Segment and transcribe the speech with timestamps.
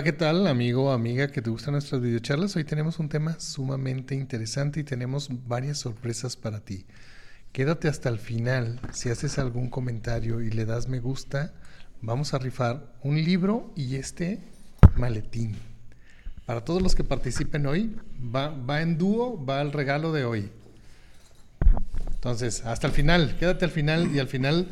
[0.00, 2.56] Hola, ¿qué tal, amigo amiga que te gustan nuestras videocharlas?
[2.56, 6.86] Hoy tenemos un tema sumamente interesante y tenemos varias sorpresas para ti.
[7.52, 8.80] Quédate hasta el final.
[8.94, 11.52] Si haces algún comentario y le das me gusta,
[12.00, 14.38] vamos a rifar un libro y este
[14.96, 15.56] maletín.
[16.46, 17.94] Para todos los que participen hoy,
[18.34, 20.50] va, va en dúo, va el regalo de hoy.
[22.14, 24.66] Entonces, hasta el final, quédate al final y al final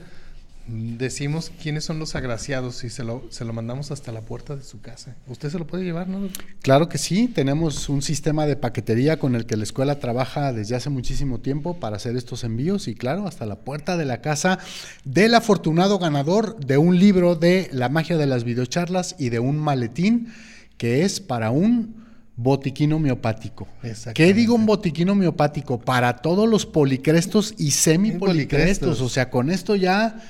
[0.69, 4.63] decimos quiénes son los agraciados y se lo, se lo mandamos hasta la puerta de
[4.63, 5.17] su casa.
[5.27, 6.29] ¿Usted se lo puede llevar, no?
[6.61, 10.77] Claro que sí, tenemos un sistema de paquetería con el que la escuela trabaja desde
[10.77, 14.59] hace muchísimo tiempo para hacer estos envíos y claro, hasta la puerta de la casa
[15.05, 19.59] del afortunado ganador de un libro de La magia de las videocharlas y de un
[19.59, 20.33] maletín
[20.77, 23.67] que es para un botiquín homeopático.
[24.15, 25.81] ¿Qué digo un botiquín homeopático?
[25.81, 29.01] Para todos los policrestos y semipolicrestos.
[29.01, 30.23] O sea, con esto ya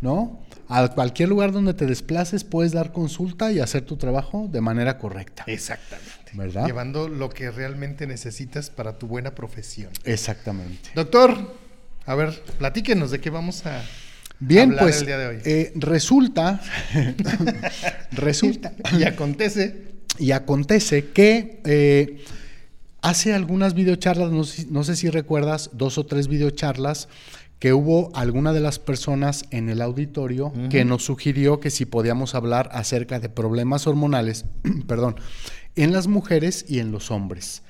[0.00, 0.40] ¿no?
[0.68, 4.98] A cualquier lugar donde te desplaces puedes dar consulta y hacer tu trabajo de manera
[4.98, 5.44] correcta.
[5.46, 6.10] Exactamente.
[6.32, 6.66] ¿Verdad?
[6.66, 9.90] Llevando lo que realmente necesitas para tu buena profesión.
[10.04, 10.90] Exactamente.
[10.94, 11.54] Doctor,
[12.04, 13.82] a ver, platíquenos de qué vamos a
[14.38, 15.38] Bien, hablar pues el día de hoy.
[15.44, 16.60] Eh, resulta,
[18.12, 22.22] resulta y acontece y acontece que eh,
[23.00, 27.08] hace algunas videocharlas, no, no sé si recuerdas, dos o tres videocharlas
[27.58, 32.34] que hubo alguna de las personas en el auditorio que nos sugirió que si podíamos
[32.34, 34.44] hablar acerca de problemas hormonales,
[34.86, 35.16] perdón,
[35.74, 37.62] en las mujeres y en los hombres.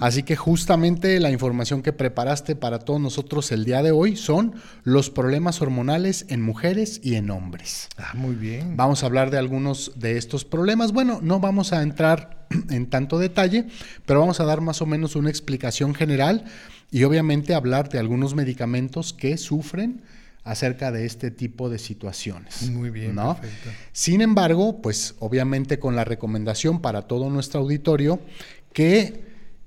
[0.00, 4.54] Así que justamente la información que preparaste para todos nosotros el día de hoy son
[4.84, 7.88] los problemas hormonales en mujeres y en hombres.
[7.96, 8.76] Ah, muy bien.
[8.76, 10.92] Vamos a hablar de algunos de estos problemas.
[10.92, 13.66] Bueno, no vamos a entrar en tanto detalle,
[14.04, 16.44] pero vamos a dar más o menos una explicación general
[16.90, 20.02] y obviamente hablar de algunos medicamentos que sufren
[20.44, 22.70] acerca de este tipo de situaciones.
[22.70, 23.36] Muy bien, ¿no?
[23.36, 23.70] perfecto.
[23.92, 28.20] Sin embargo, pues obviamente con la recomendación para todo nuestro auditorio
[28.72, 29.24] que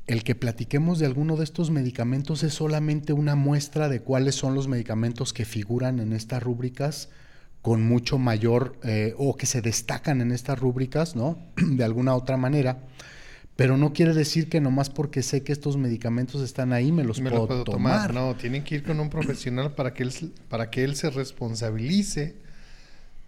[0.07, 4.55] el que platiquemos de alguno de estos medicamentos es solamente una muestra de cuáles son
[4.55, 7.09] los medicamentos que figuran en estas rúbricas
[7.61, 11.37] con mucho mayor eh, o que se destacan en estas rúbricas, ¿no?
[11.57, 12.79] De alguna otra manera
[13.59, 17.19] pero no quiere decir que nomás porque sé que estos medicamentos están ahí me los,
[17.19, 18.13] puedo, tomar.
[18.13, 20.13] No, tienen que ir con un profesional para que él,
[20.47, 22.37] para que él se responsabilice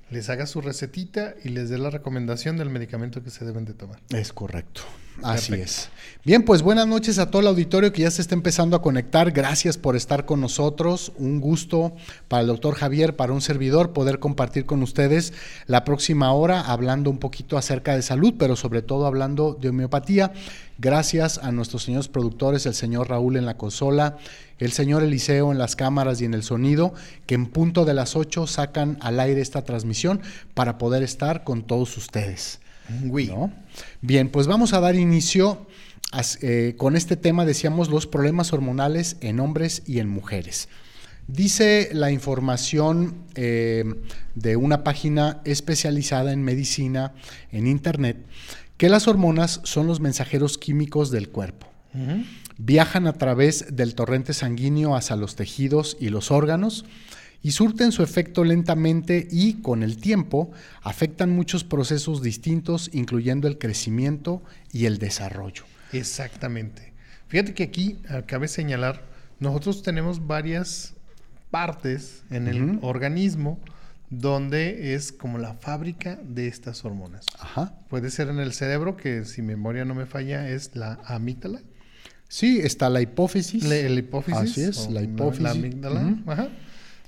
[0.10, 3.74] les haga su recetita y les dé la recomendación del medicamento que se deben de
[3.74, 4.00] tomar.
[4.10, 4.84] Es correcto.
[5.24, 5.90] Así es.
[6.24, 9.32] Bien, pues buenas noches a todo el auditorio que ya se está empezando a conectar.
[9.32, 11.12] Gracias por estar con nosotros.
[11.18, 11.96] Un gusto
[12.28, 15.34] para el doctor Javier, para un servidor, poder compartir con ustedes
[15.66, 20.32] la próxima hora hablando un poquito acerca de salud, pero sobre todo hablando de homeopatía.
[20.78, 24.18] Gracias a nuestros señores productores, el señor Raúl en la consola,
[24.60, 26.94] el señor Eliseo en las cámaras y en el sonido,
[27.26, 30.22] que en punto de las 8 sacan al aire esta transmisión
[30.54, 32.60] para poder estar con todos ustedes.
[34.02, 35.68] Bien, pues vamos a dar inicio
[36.42, 40.68] eh, con este tema, decíamos, los problemas hormonales en hombres y en mujeres.
[41.28, 43.86] Dice la información eh,
[44.36, 47.14] de una página especializada en medicina
[47.52, 48.18] en Internet
[48.78, 51.68] que las hormonas son los mensajeros químicos del cuerpo.
[52.58, 56.86] Viajan a través del torrente sanguíneo hacia los tejidos y los órganos
[57.44, 60.52] y surten su efecto lentamente y con el tiempo
[60.84, 65.64] afectan muchos procesos distintos, incluyendo el crecimiento y el desarrollo.
[65.92, 66.94] Exactamente.
[67.28, 69.04] Fíjate que aquí acabé de señalar,
[69.40, 70.94] nosotros tenemos varias
[71.50, 73.60] partes en el organismo
[74.10, 77.26] donde es como la fábrica de estas hormonas.
[77.40, 77.74] Ajá.
[77.90, 81.62] Puede ser en el cerebro, que si memoria no me falla es la amígdala.
[82.28, 83.64] Sí, está la hipófisis.
[83.64, 84.42] La, hipófisis.
[84.42, 85.44] Así es, la hipófisis.
[85.44, 86.16] La amígdala.
[86.28, 86.50] Ajá.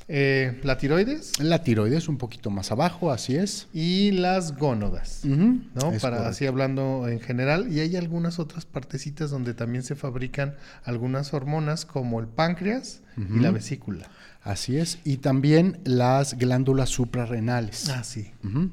[0.07, 1.39] Eh, la tiroides.
[1.39, 3.67] La tiroides un poquito más abajo, así es.
[3.73, 5.93] Y las gónodas, ¿no?
[6.01, 7.71] Para así hablando en general.
[7.71, 13.39] Y hay algunas otras partecitas donde también se fabrican algunas hormonas como el páncreas y
[13.39, 14.09] la vesícula.
[14.43, 14.99] Así es.
[15.05, 17.89] Y también las glándulas suprarrenales.
[17.89, 18.31] Ah, sí.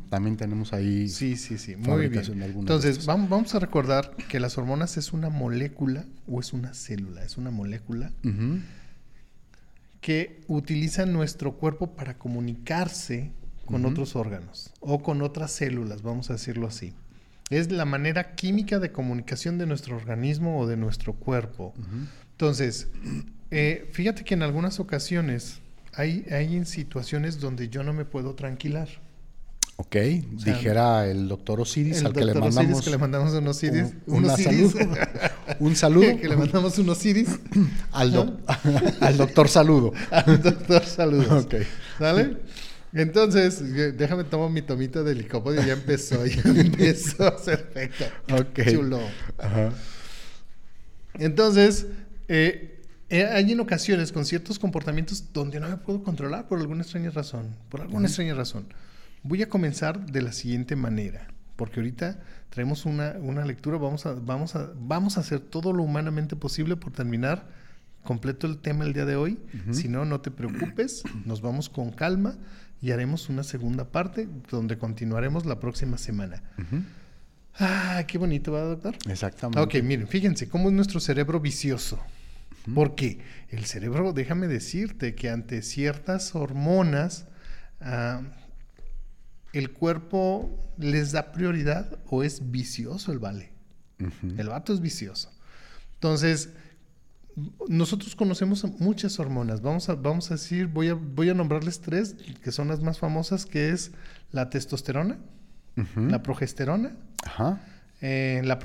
[0.09, 1.09] También tenemos ahí.
[1.09, 1.77] Sí, sí, sí.
[1.77, 2.25] Muy bien.
[2.25, 7.23] Entonces, vamos, a recordar que las hormonas es una molécula o es una célula.
[7.23, 8.11] Es una molécula
[10.01, 13.33] que utiliza nuestro cuerpo para comunicarse
[13.67, 16.93] con otros órganos o con otras células, vamos a decirlo así.
[17.51, 21.75] Es la manera química de comunicación de nuestro organismo o de nuestro cuerpo.
[22.33, 22.89] Entonces,
[23.51, 25.61] eh, fíjate que en algunas ocasiones
[25.95, 28.89] hay, hay en situaciones donde yo no me puedo tranquilar.
[29.81, 29.97] Ok,
[30.45, 32.57] dijera el doctor Osiris, al que le mandamos.
[32.59, 33.95] Osiris, que le mandamos un Osiris.
[34.07, 34.79] Un, saludo.
[35.59, 36.17] un saludo.
[36.21, 37.31] que le mandamos un Osiris.
[37.93, 38.37] Al,
[39.01, 39.95] al doctor saludo.
[40.11, 41.39] al doctor saludo.
[41.39, 41.55] Ok.
[41.99, 42.37] ¿Sale?
[42.93, 48.05] Entonces, eh, déjame tomar mi tomito de licopio y ya empezó, ya empezó perfecto.
[48.35, 48.61] Ok.
[48.71, 49.01] Chulo.
[49.39, 49.73] Ajá.
[51.15, 51.87] Entonces,
[52.29, 56.83] eh, eh, hay en ocasiones con ciertos comportamientos donde no me puedo controlar por alguna
[56.83, 57.57] extraña razón.
[57.71, 58.67] Por alguna extraña razón.
[59.23, 61.29] Voy a comenzar de la siguiente manera.
[61.57, 65.83] Porque ahorita traemos una, una lectura, vamos a, vamos, a, vamos a hacer todo lo
[65.83, 67.47] humanamente posible por terminar
[68.03, 69.39] completo el tema el día de hoy.
[69.73, 72.37] Si no, no te preocupes, nos vamos con calma
[72.81, 76.43] y haremos una segunda parte donde continuaremos la próxima semana.
[77.59, 78.97] Ah, qué bonito, ¿va, doctor?
[79.09, 79.61] Exactamente.
[79.61, 82.01] Ok, miren, fíjense cómo es nuestro cerebro vicioso.
[82.75, 87.27] Porque el cerebro, déjame decirte que ante ciertas hormonas,
[87.81, 88.23] ah,
[89.53, 93.53] el cuerpo les da prioridad o es vicioso el vale.
[94.39, 95.31] El vato es vicioso.
[95.95, 96.51] Entonces,
[97.69, 99.61] nosotros conocemos muchas hormonas.
[99.61, 102.99] Vamos a, vamos a decir, voy a, voy a nombrarles tres, que son las más
[102.99, 103.93] famosas, que es
[104.33, 105.19] la testosterona,
[105.97, 106.97] la progesterona,
[108.01, 108.59] eh, la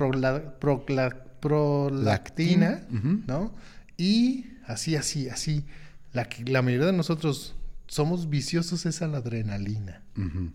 [1.40, 2.82] prolactina.
[3.26, 3.54] ¿no?
[3.96, 5.64] Y así, así, así.
[6.12, 7.54] La la mayoría de nosotros
[7.88, 10.02] somos viciosos es a la adrenalina.
[10.16, 10.50] Ujú.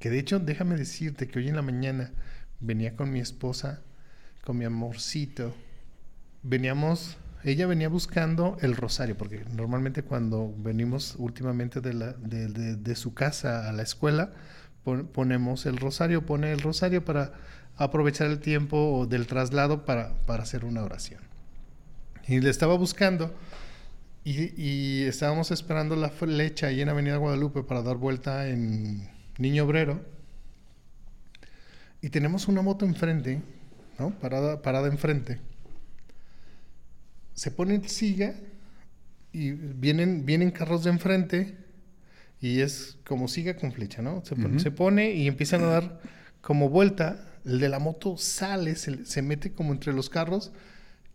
[0.00, 2.10] Que de hecho, déjame decirte que hoy en la mañana
[2.58, 3.82] venía con mi esposa,
[4.44, 5.54] con mi amorcito.
[6.42, 12.96] Veníamos, ella venía buscando el rosario, porque normalmente cuando venimos últimamente de, la, de, de-
[12.96, 14.32] su casa a la escuela,
[14.84, 17.32] pon- ponemos el rosario, pone el rosario para
[17.76, 21.20] aprovechar el tiempo del traslado para, para hacer una oración.
[22.26, 23.34] Y le estaba buscando
[24.24, 29.08] y, y estábamos esperando la flecha ahí en Avenida Guadalupe para dar vuelta en
[29.40, 30.00] Niño Obrero.
[32.00, 33.42] Y tenemos una moto enfrente,
[33.98, 34.10] ¿no?
[34.20, 35.40] Parada, parada enfrente.
[37.34, 38.34] Se pone el siga
[39.32, 41.56] y vienen, vienen carros de enfrente
[42.40, 44.22] y es como siga con flecha, ¿no?
[44.24, 46.00] Se se pone y empiezan a dar
[46.40, 47.26] como vuelta.
[47.44, 50.52] El de la moto sale, se, se mete como entre los carros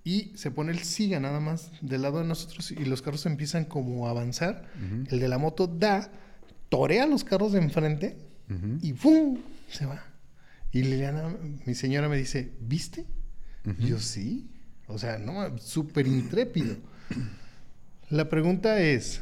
[0.04, 3.66] y se pone el siga nada más del lado de nosotros y los carros empiezan
[3.66, 4.66] como a avanzar.
[5.10, 6.12] El de la moto da,
[6.75, 8.18] torea los carros de enfrente
[8.50, 8.80] Ujú.
[8.81, 9.38] y ¡pum!
[9.69, 10.04] se va.
[10.74, 11.33] Y Liliana,
[11.66, 13.06] mi señora me dice, ¿viste?
[13.66, 13.81] Ujú.
[13.81, 14.50] Yo sí.
[14.88, 16.75] O sea, no, súper intrépido.
[18.10, 19.22] La pregunta es,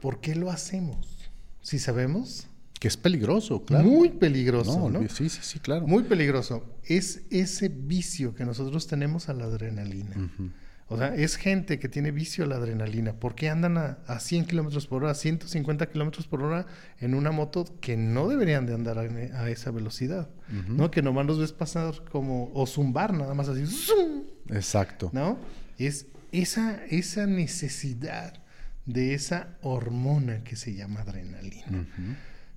[0.00, 1.16] ¿por qué lo hacemos?
[1.62, 2.48] Si sabemos,
[2.80, 3.84] Que es peligroso, claro.
[3.84, 5.00] muy peligroso, ¿no?
[5.00, 5.86] olvi- Sí, sí, sí, claro.
[5.86, 6.64] Muy peligroso.
[6.84, 10.10] Es ese vicio que nosotros tenemos a la adrenalina.
[10.16, 10.50] Ujú.
[10.92, 13.14] O sea, es gente que tiene vicio a la adrenalina.
[13.14, 16.66] ¿Por qué andan a, a 100 kilómetros por hora, 150 kilómetros por hora
[17.00, 20.28] en una moto que no deberían de andar a, a esa velocidad?
[20.48, 20.74] Ujú.
[20.74, 20.90] ¿No?
[20.90, 24.24] Que nomás los ves pasar como, o zumbar nada más así, ¡zum!
[24.50, 25.10] Exacto.
[25.12, 25.38] ¿no?
[25.78, 28.42] Es esa, esa necesidad
[28.86, 31.86] de esa hormona que se llama adrenalina,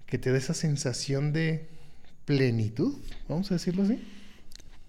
[0.05, 1.69] que te da esa sensación de
[2.25, 4.01] plenitud, vamos a decirlo así.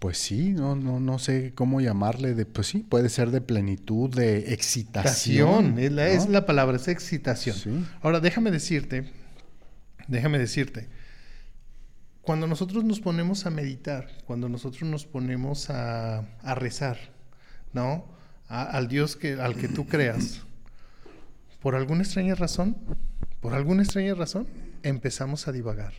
[0.06, 4.08] Pues sí, no, no, no sé cómo llamarle de, pues sí, puede ser de plenitud,
[4.08, 5.76] de excitación.
[5.80, 6.10] Es la, ¿no?
[6.12, 7.56] es la palabra, es excitación.
[7.56, 7.84] Sí.
[8.02, 9.10] Ahora, déjame decirte,
[10.06, 10.86] déjame decirte,
[12.22, 16.98] cuando nosotros nos ponemos a meditar, cuando nosotros nos ponemos a, a rezar,
[17.72, 18.04] ¿no?
[18.48, 20.42] A- al Dios que, al que tú creas,
[21.60, 22.76] por alguna extraña razón,
[23.40, 24.46] por alguna extraña razón,
[24.84, 25.94] empezamos a divagar.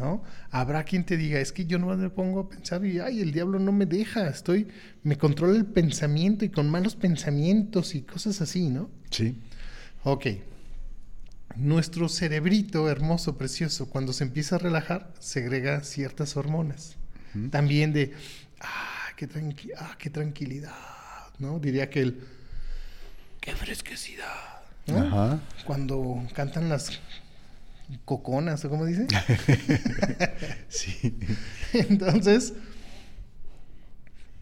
[0.00, 0.24] ¿No?
[0.50, 3.32] Habrá quien te diga, es que yo no me pongo a pensar y, ay, el
[3.32, 4.66] diablo no me deja, estoy,
[5.02, 8.88] me controla el pensamiento y con malos pensamientos y cosas así, ¿no?
[9.10, 9.36] Sí.
[10.04, 10.26] Ok.
[11.56, 16.96] Nuestro cerebrito hermoso, precioso, cuando se empieza a relajar, segrega ciertas hormonas.
[17.50, 18.12] También de,
[18.60, 20.72] ah qué, tranqui- ah, qué tranquilidad,
[21.38, 21.58] ¿no?
[21.58, 22.20] Diría que el,
[23.40, 24.98] qué fresquecidad, ¿no?
[24.98, 25.40] Ajá.
[25.66, 26.98] Cuando cantan las
[28.04, 29.06] coconas, ¿o cómo dice?
[30.68, 31.16] Sí.
[31.72, 32.52] Entonces,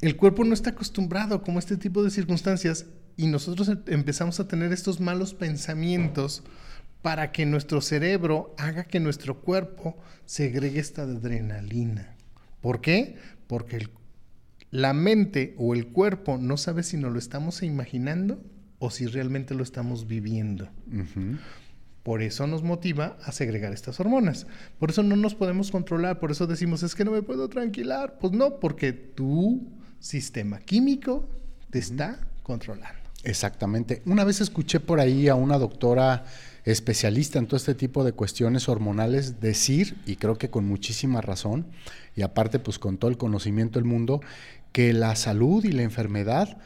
[0.00, 2.87] el cuerpo no está acostumbrado como a este tipo de circunstancias
[3.17, 6.43] y nosotros em- empezamos a tener estos malos pensamientos
[7.02, 12.14] para que nuestro cerebro haga que nuestro cuerpo segregue esta adrenalina.
[12.61, 13.17] ¿Por qué?
[13.47, 13.90] Porque el-
[14.71, 18.40] la mente o el cuerpo no sabe si nos lo estamos imaginando
[18.78, 20.69] o si realmente lo estamos viviendo.
[20.93, 21.38] Ujú.
[22.09, 24.47] Por eso nos motiva a segregar estas hormonas.
[24.79, 26.19] Por eso no nos podemos controlar.
[26.21, 28.17] Por eso decimos, es que no me puedo tranquilar.
[28.19, 29.69] Pues no, porque tu
[30.00, 31.29] sistema químico
[31.69, 32.99] te está controlando.
[33.25, 34.00] Exactamente.
[34.07, 36.25] Una vez escuché por ahí a una doctora
[36.65, 41.67] especialista en todo este tipo de cuestiones hormonales decir, y creo que con muchísima razón,
[42.17, 44.23] y aparte pues con todo el conocimiento del mundo,
[44.73, 46.57] que la salud y la enfermedad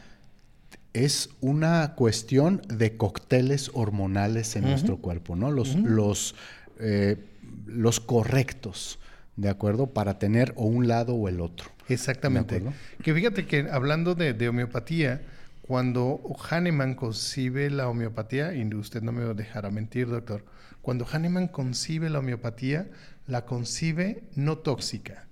[0.93, 5.51] es una cuestión de cócteles hormonales en nuestro cuerpo, ¿no?
[5.51, 6.35] Los, los,
[6.79, 7.17] eh,
[7.65, 8.99] los correctos,
[9.35, 9.87] ¿de acuerdo?
[9.87, 11.71] Para tener o un lado o el otro.
[11.89, 12.63] Exactamente.
[13.01, 15.23] Que fíjate que hablando de, homeopatía,
[15.63, 20.45] cuando Hahnemann concibe la homeopatía, y usted no me dejará mentir, doctor,
[20.81, 22.87] cuando Hahnemann concibe la homeopatía,
[23.25, 25.27] la concibe no tóxica,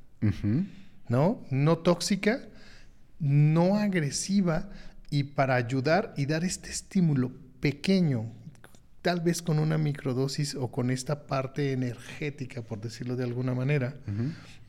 [1.07, 1.43] ¿no?
[1.51, 2.39] No tóxica,
[3.19, 4.69] no agresiva
[5.11, 8.31] y para ayudar y dar este estímulo pequeño,
[9.03, 13.97] tal vez con una microdosis o con esta parte energética, por decirlo de alguna manera,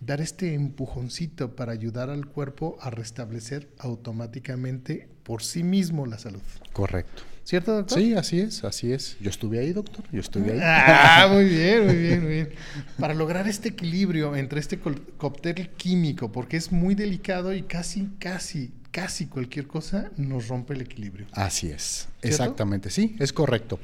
[0.01, 6.43] dar este empujoncito para ayudar al cuerpo a restablecer automáticamente por sí mismo la salud.
[6.73, 7.23] Correcto.
[7.45, 7.99] ¿Cierto, doctor?
[7.99, 9.17] Sí, así es, así es.
[9.21, 10.05] Yo estuve ahí, doctor.
[10.13, 10.61] Yo estuve ahí.
[10.63, 12.51] Ah, muy bien, muy bien, muy bien.
[12.99, 18.73] Para lograr este equilibrio entre este cóctel químico, porque es muy delicado y casi, casi,
[18.93, 21.27] casi cualquier cosa nos rompe el equilibrio.
[21.33, 22.09] Así es.
[22.21, 23.81] Exactamente, sí, es correcto.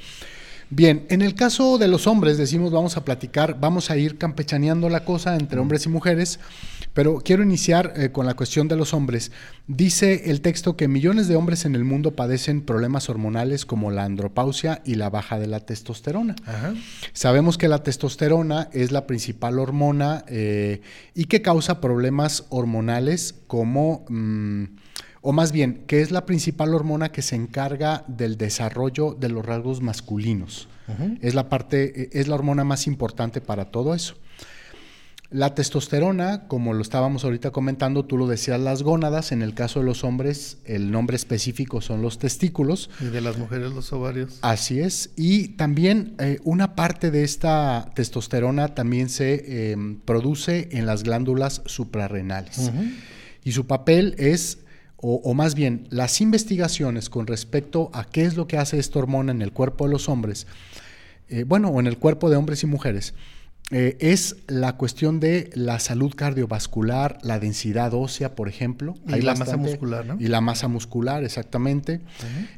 [0.71, 4.91] Bien, en el caso de los hombres, decimos, vamos a platicar, vamos a ir campechaneando
[4.91, 6.41] la cosa entre hombres y mujeres,
[6.93, 9.33] pero quiero iniciar eh, con la cuestión de los hombres.
[9.67, 14.05] Dice el texto que millones de hombres en el mundo padecen problemas hormonales como la
[14.05, 16.37] andropausia y la baja de la testosterona.
[17.15, 20.83] Sabemos que la testosterona es la principal hormona eh,
[21.15, 24.05] y que causa problemas hormonales como...
[24.11, 24.65] Mm,
[25.21, 29.45] o más bien, que es la principal hormona que se encarga del desarrollo de los
[29.45, 30.69] rasgos masculinos.
[31.21, 34.15] Es la parte, e, es la hormona más importante para todo eso.
[35.31, 39.81] La testosterona, como lo estábamos ahorita comentando, tú lo decías, las gónadas, en el caso
[39.81, 42.89] de los hombres, el nombre específico son los testículos.
[42.99, 44.39] Y de las mujeres los ovarios.
[44.41, 45.11] Así es.
[45.17, 51.61] Y también eh, una parte de esta testosterona también se em, produce en las glándulas
[51.67, 52.73] suprarrenales.
[53.45, 54.61] Y su papel es
[55.01, 59.31] o, más bien las investigaciones con respecto a qué es lo que hace esta hormona
[59.31, 60.47] en el cuerpo de los hombres,
[61.29, 63.15] eh, bueno, o en el cuerpo de hombres y mujeres,
[63.71, 68.95] eh, es la cuestión de la salud cardiovascular, la densidad ósea, por ejemplo.
[69.07, 70.17] Y la masa muscular, ¿no?
[70.19, 72.01] Y la masa muscular, exactamente.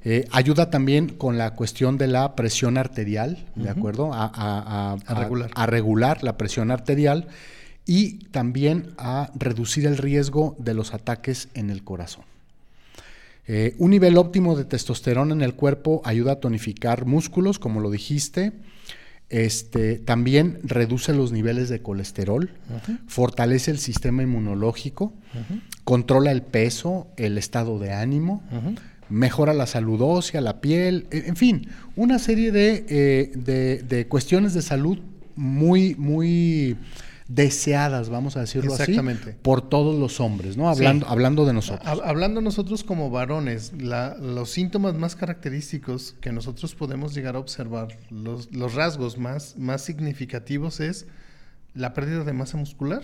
[0.04, 4.12] Eh, ayuda también con la cuestión de la presión arterial, ¿de acuerdo?
[4.14, 5.50] a, regular.
[5.54, 7.26] a regular la presión arterial
[7.86, 12.29] y también a reducir el riesgo de los ataques en el corazón.
[13.52, 17.90] Eh, un nivel óptimo de testosterona en el cuerpo ayuda a tonificar músculos, como lo
[17.90, 18.52] dijiste.
[19.28, 22.52] Este, también reduce los niveles de colesterol,
[23.08, 25.14] fortalece el sistema inmunológico,
[25.82, 28.40] controla el peso, el estado de ánimo,
[29.08, 34.54] mejora la salud ósea, la piel, e, en fin, una serie de, eh, de cuestiones
[34.54, 35.00] de salud
[35.34, 36.76] muy, muy
[37.30, 39.30] deseadas, vamos a decirlo Exactamente.
[39.30, 40.68] así, por todos los hombres, ¿no?
[40.68, 42.00] Hablando, hablando de nosotros.
[42.04, 48.52] Hablando nosotros como varones, los síntomas más característicos que nosotros podemos llegar a observar, los,
[48.52, 51.06] los rasgos más, más significativos es
[51.72, 53.02] la pérdida de masa muscular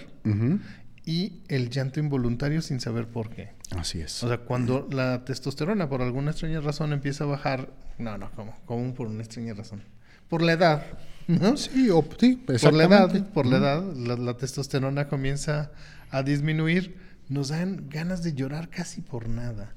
[1.04, 3.50] y el llanto involuntario sin saber por qué.
[3.78, 4.24] Así es.
[4.24, 8.56] O sea, cuando la testosterona por alguna extraña razón empieza a bajar, no, no, ¿cómo?
[8.64, 9.82] ¿Cómo por una extraña razón?
[10.28, 10.84] Por la edad,
[11.26, 11.56] ¿no?
[11.56, 15.70] Sí, o, por la edad, por la edad, la, testosterona comienza
[16.10, 16.96] a disminuir,
[17.28, 19.74] nos dan ganas de llorar casi por nada.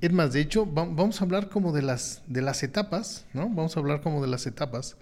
[0.00, 3.48] Es más, de hecho, vamos a hablar como de las, de las etapas, ¿no?
[3.48, 4.96] Vamos a hablar como de las etapas.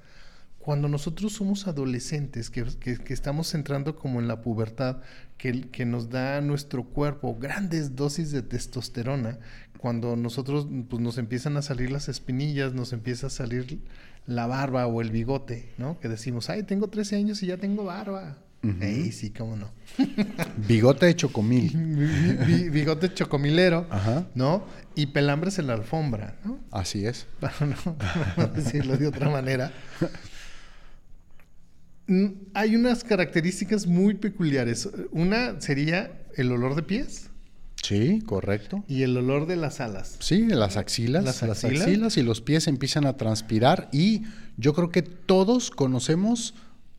[0.58, 2.64] Cuando nosotros somos adolescentes, que,
[3.08, 4.98] estamos entrando como en la pubertad,
[5.36, 9.38] que, que, nos da nuestro cuerpo grandes dosis de testosterona,
[9.82, 13.80] cuando nosotros pues, nos empiezan a salir las espinillas, nos empieza a salir
[14.26, 15.98] la barba o el bigote, ¿no?
[16.00, 18.38] Que decimos, ay, tengo 13 años y ya tengo barba.
[18.64, 19.72] Uh sí, cómo no.
[20.68, 21.76] bigote de chocomil.
[22.72, 23.88] bigote chocomilero,
[24.36, 24.64] ¿no?
[24.94, 26.60] Y pelambres en la alfombra, ¿no?
[26.70, 27.26] Así es.
[27.40, 29.72] Para no, decirlo de otra manera.
[32.06, 34.88] Mm, hay unas características muy peculiares.
[35.10, 37.31] Una sería el olor de pies.
[37.82, 38.84] Sí, correcto.
[38.88, 40.16] Y el olor de las alas.
[40.20, 41.24] Sí, las axilas.
[41.24, 44.22] Las axilas, y los pies empiezan a transpirar y
[44.56, 46.54] yo creo que todos conocemos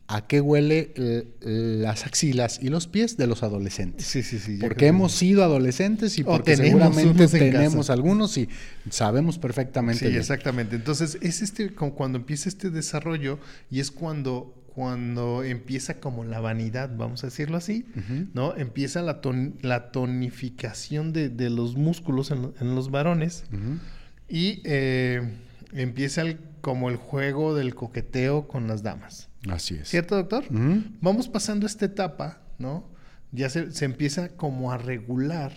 [0.06, 4.06] a qué huele eh, las axilas y los pies de los adolescentes.
[4.06, 4.58] Sí, sí, sí.
[4.58, 8.50] Porque hemos sido adolescentes y porque seguramente tenemos algunos y
[8.90, 10.10] sabemos perfectamente.
[10.10, 10.76] Sí, exactamente.
[10.76, 13.38] Entonces es este cuando empieza este desarrollo
[13.70, 17.86] y es cuando cuando empieza como la vanidad, vamos a decirlo así,
[18.34, 18.56] ¿no?
[18.56, 19.20] Empieza la,
[19.62, 23.44] la tonificación de, los músculos en, los varones
[24.28, 25.22] y eh,
[25.72, 26.24] empieza
[26.60, 29.28] como el juego del coqueteo con las damas.
[29.48, 29.88] Así es.
[29.88, 30.44] ¿Cierto, doctor?
[31.00, 32.88] Vamos pasando esta etapa, ¿no?
[33.30, 35.52] Ya se, empieza como a regular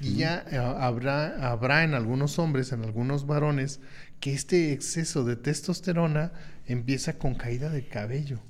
[0.00, 3.80] Y ya eh, habrá, habrá en algunos hombres, en algunos varones,
[4.20, 6.32] que este exceso de testosterona
[6.66, 8.40] empieza con caída de cabello.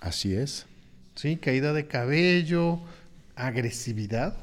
[0.00, 0.66] Así es.
[1.14, 2.80] Sí, caída de cabello,
[3.34, 4.36] agresividad.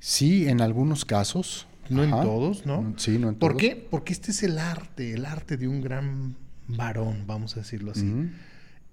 [0.00, 1.66] Sí, en algunos casos.
[1.90, 2.94] No en todos, ¿no?
[2.96, 3.60] Sí, no en ¿Por todos.
[3.60, 3.86] qué?
[3.90, 8.30] Porque este es el arte, el arte de un gran varón, vamos a decirlo así.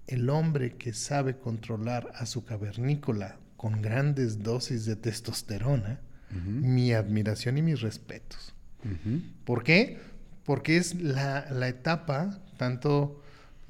[0.07, 5.99] El hombre que sabe controlar a su cavernícola con grandes dosis de testosterona,
[6.45, 8.53] mi admiración y mis respetos.
[9.45, 9.99] ¿Por qué?
[10.43, 13.20] Porque es la, etapa, tanto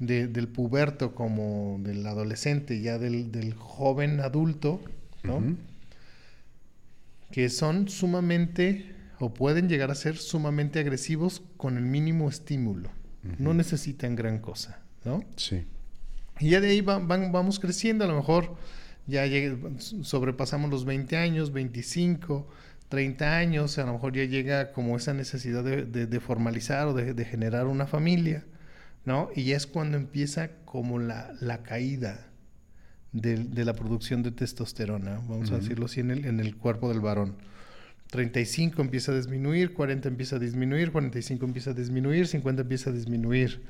[0.06, 4.80] del puberto como del adolescente, ya del, joven adulto,
[5.22, 5.56] ¿no?
[7.30, 12.90] Que son sumamente o pueden llegar a ser sumamente agresivos con el mínimo estímulo.
[13.38, 15.22] No necesitan gran cosa, ¿no?
[15.36, 15.64] Sí.
[16.40, 18.56] Y ya de ahí van, vamos creciendo, a lo mejor
[19.06, 19.24] ya
[20.02, 22.48] sobrepasamos los 20 años, 25,
[22.88, 27.66] 30 años, a lo mejor ya llega como esa necesidad de, formalizar o de, generar
[27.66, 28.44] una familia,
[29.04, 29.30] ¿no?
[29.34, 32.28] Y ya es cuando empieza como la, caída
[33.12, 37.00] de, la producción de testosterona, vamos a decirlo así, en el, en el cuerpo del
[37.00, 37.36] varón.
[38.10, 42.92] 35 empieza a disminuir, 40 empieza a disminuir, 45 empieza a disminuir, 50 empieza a
[42.92, 43.62] disminuir.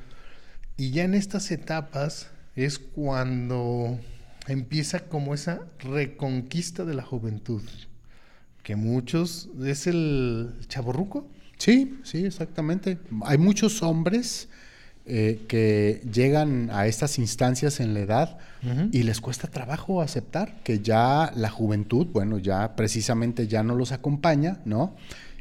[0.76, 4.00] Y ya en estas etapas es cuando
[4.48, 7.62] empieza como esa reconquista de la juventud,
[8.62, 11.28] que muchos es el chaborruco.
[11.58, 12.98] Sí, sí, exactamente.
[13.24, 14.48] Hay muchos hombres
[15.04, 18.38] eh, que llegan a estas instancias en la edad
[18.92, 23.90] y les cuesta trabajo aceptar que ya la juventud, bueno, ya precisamente ya no los
[23.90, 24.94] acompaña, ¿no?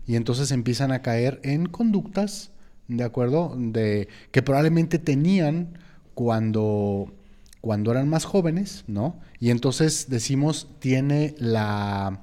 [0.08, 2.50] Y entonces empiezan a caer en conductas,
[2.88, 3.56] ¿de acuerdo?
[3.56, 5.78] De que probablemente tenían
[6.15, 7.13] cuando
[7.62, 9.19] cuando eran más jóvenes, ¿no?
[9.39, 12.21] Y entonces decimos, tiene la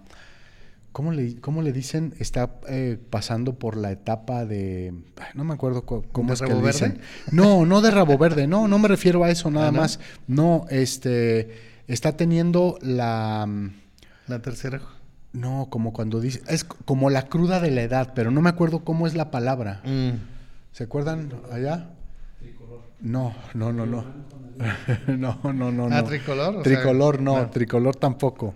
[0.93, 2.15] ¿Cómo le, cómo le dicen?
[2.19, 4.95] Está eh, pasando por la etapa de.
[5.35, 7.01] No me acuerdo cómo es que le dicen.
[7.31, 10.01] No, no de rabo verde, no, no me refiero a eso nada ah, más.
[10.27, 11.83] No, este.
[11.87, 13.47] Está teniendo la.
[13.47, 13.73] Mm,
[14.27, 14.81] la tercera.
[15.33, 16.43] No, como cuando dice.
[16.49, 19.83] Es como la cruda de la edad, pero no me acuerdo cómo es la palabra.
[19.85, 20.11] Mm.
[20.73, 21.91] ¿Se acuerdan allá?
[22.39, 22.81] Tricolor.
[23.01, 24.05] No, no, no, no.
[25.07, 26.05] no, no, no, no.
[26.05, 26.63] tricolor?
[26.63, 28.55] tricolor, no, tricolor tampoco.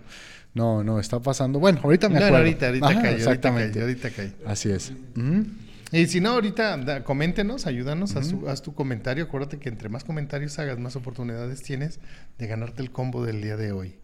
[0.53, 1.59] No, no, está pasando.
[1.59, 2.37] Bueno, ahorita me acuerdo.
[2.37, 3.81] ahorita, ahorita cae, exactamente.
[3.81, 4.93] ahorita cae, Así es.
[5.91, 9.25] Y si no, ahorita coméntenos, ayúdanos, haz, tu comentario.
[9.25, 11.99] Acuérdate que entre más comentarios hagas, más oportunidades tienes
[12.37, 13.95] de ganarte el combo del día de hoy.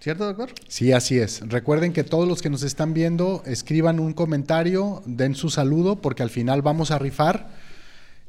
[0.00, 0.50] ¿Cierto, doctor?
[0.66, 1.42] Sí, así es.
[1.46, 6.22] Recuerden que todos los que nos están viendo, escriban un comentario, den su saludo, porque
[6.22, 7.50] al final vamos a rifar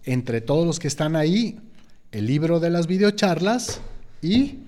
[0.03, 1.59] entre todos los que están ahí
[2.11, 3.81] el libro de las videocharlas
[4.21, 4.59] y...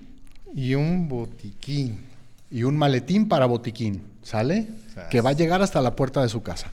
[0.56, 2.13] Y un botiquín
[2.54, 4.68] y un maletín para botiquín, ¿sale?
[5.10, 6.70] Que va a llegar hasta la puerta de su casa.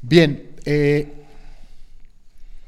[0.00, 1.12] Bien, eh,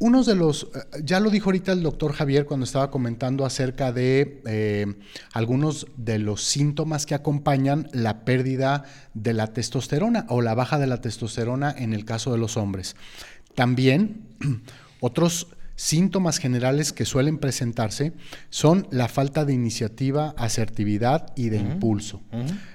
[0.01, 3.91] unos de los, eh, ya lo dijo ahorita el doctor Javier cuando estaba comentando acerca
[3.91, 4.87] de eh,
[5.33, 10.89] algunos de los síntomas que acompañan la pérdida de la testosterona o la baja de
[10.89, 12.97] la testosterona en el caso de los hombres.
[13.55, 14.27] También
[15.01, 15.47] otros
[15.79, 18.13] Síntomas generales que suelen presentarse
[18.51, 22.21] son la falta de iniciativa, asertividad y de impulso,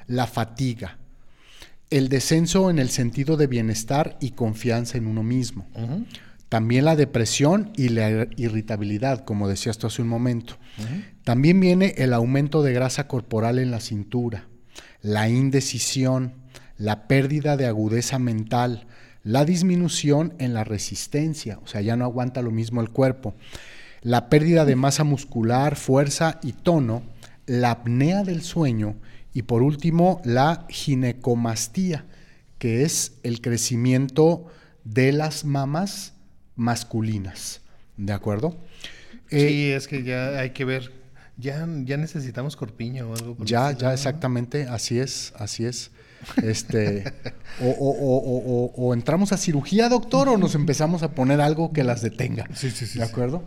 [0.08, 1.00] la fatiga,
[1.90, 5.68] el descenso en el sentido de bienestar y confianza en uno mismo,
[6.48, 10.58] también la depresión y la irritabilidad, como decías tú hace un momento.
[11.26, 14.48] También viene el aumento de grasa corporal en la cintura,
[15.02, 16.36] la indecisión,
[16.78, 18.88] la pérdida de agudeza mental,
[19.24, 23.36] la disminución en la resistencia, o sea, ya no aguanta lo mismo el cuerpo,
[24.02, 27.04] la pérdida de masa muscular, fuerza y tono,
[27.46, 28.96] la apnea del sueño
[29.34, 32.06] y por último la ginecomastía,
[32.58, 34.48] que es el crecimiento
[34.84, 36.14] de las mamas
[36.56, 37.62] masculinas.
[37.96, 38.58] ¿De acuerdo?
[39.30, 40.92] Sí, eh, es que ya hay que ver,
[41.38, 43.38] ya, ya necesitamos corpiño o algo.
[43.40, 45.92] Ya, ya, exactamente, así es, así es.
[46.42, 47.04] Este,
[47.62, 52.48] o, entramos a cirugía, doctor, o nos empezamos a poner algo que las detenga.
[52.54, 53.00] Sí, sí, sí.
[53.00, 53.44] ¿De acuerdo?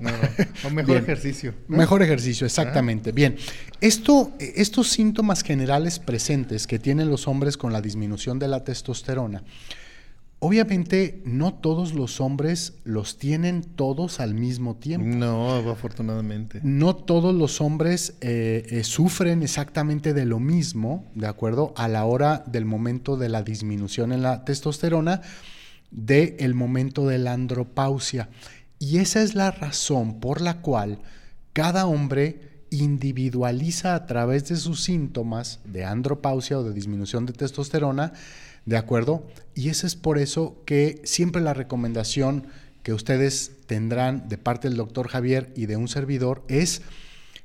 [0.65, 1.55] O mejor ejercicio.
[1.69, 3.13] Mejor ejercicio, exactamente.
[3.13, 3.37] Bien.
[3.81, 9.43] Esto, estos síntomas generales presentes que tienen los hombres con la disminución de la testosterona
[10.39, 15.07] Obviamente no todos los hombres los tienen todos al mismo tiempo.
[15.07, 16.61] No, afortunadamente.
[16.63, 21.73] No todos los hombres eh, eh, sufren exactamente de lo mismo, ¿de acuerdo?
[21.77, 25.23] A la hora del momento de la disminución en la testosterona,
[25.91, 28.29] del el momento de la andropausia.
[28.79, 30.99] Y esa es la razón por la cual
[31.55, 38.13] cada hombre individualiza a través de sus síntomas de andropausia o de disminución de testosterona,
[38.67, 39.27] ¿de acuerdo?
[39.55, 42.49] Y eso es por eso que siempre la recomendación
[42.83, 46.83] que ustedes tendrán de parte del doctor Javier y de un servidor es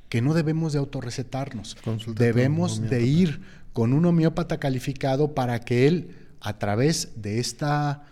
[0.09, 1.77] que no debemos de autorrecetarnos,
[2.15, 8.03] debemos de ir con un homeópata calificado para que él, a través de esta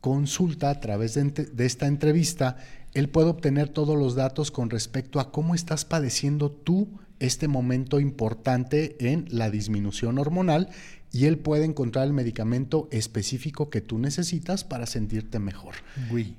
[0.00, 2.56] consulta, a través de, de esta entrevista,
[2.94, 6.88] él puede obtener todos los datos con respecto a cómo estás padeciendo tú
[7.20, 10.68] este momento importante en la disminución hormonal
[11.12, 15.74] y él puede encontrar el medicamento específico que tú necesitas para sentirte mejor.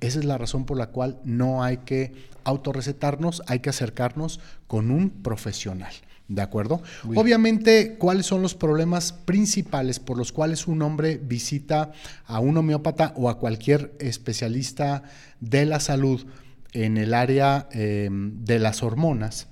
[0.02, 4.90] Esa es la razón por la cual no hay que autorrecetarnos, hay que acercarnos con
[4.90, 5.94] un profesional.
[6.28, 6.82] ¿De acuerdo?
[7.16, 11.92] Obviamente, ¿cuáles son los problemas principales por los cuales un hombre visita
[12.26, 15.04] a un homeópata o a cualquier especialista
[15.42, 16.26] de la salud
[16.72, 19.48] en el área em, de las hormonas?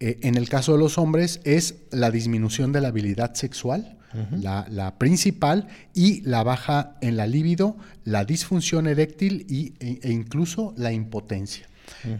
[0.00, 3.98] Eh, en el caso de los hombres es la disminución de la habilidad sexual,
[4.30, 10.72] la, principal, y la baja en la libido, la disfunción eréctil y, e, e incluso
[10.76, 11.66] la impotencia.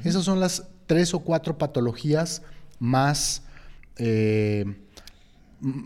[0.03, 2.43] Esas son las tres o cuatro patologías
[2.81, 3.43] más
[3.97, 4.65] eh,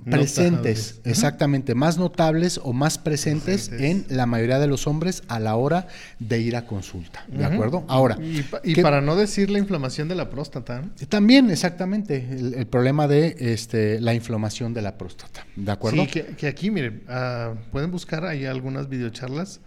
[0.05, 5.57] presentes, exactamente, más notables o más presentes, en la mayoría de los hombres a la
[5.57, 5.87] hora
[6.19, 7.25] de ir a consulta.
[7.29, 7.85] ¿De acuerdo?
[7.89, 8.19] Ahora.
[8.65, 10.83] Y, para no decir la inflamación de la próstata.
[11.09, 15.47] También, exactamente, el, problema de este, la inflamación de la próstata.
[15.57, 16.05] ¿De acuerdo?
[16.05, 19.61] Sí, que, aquí, miren, ah, pueden buscar ahí algunas videocharlas.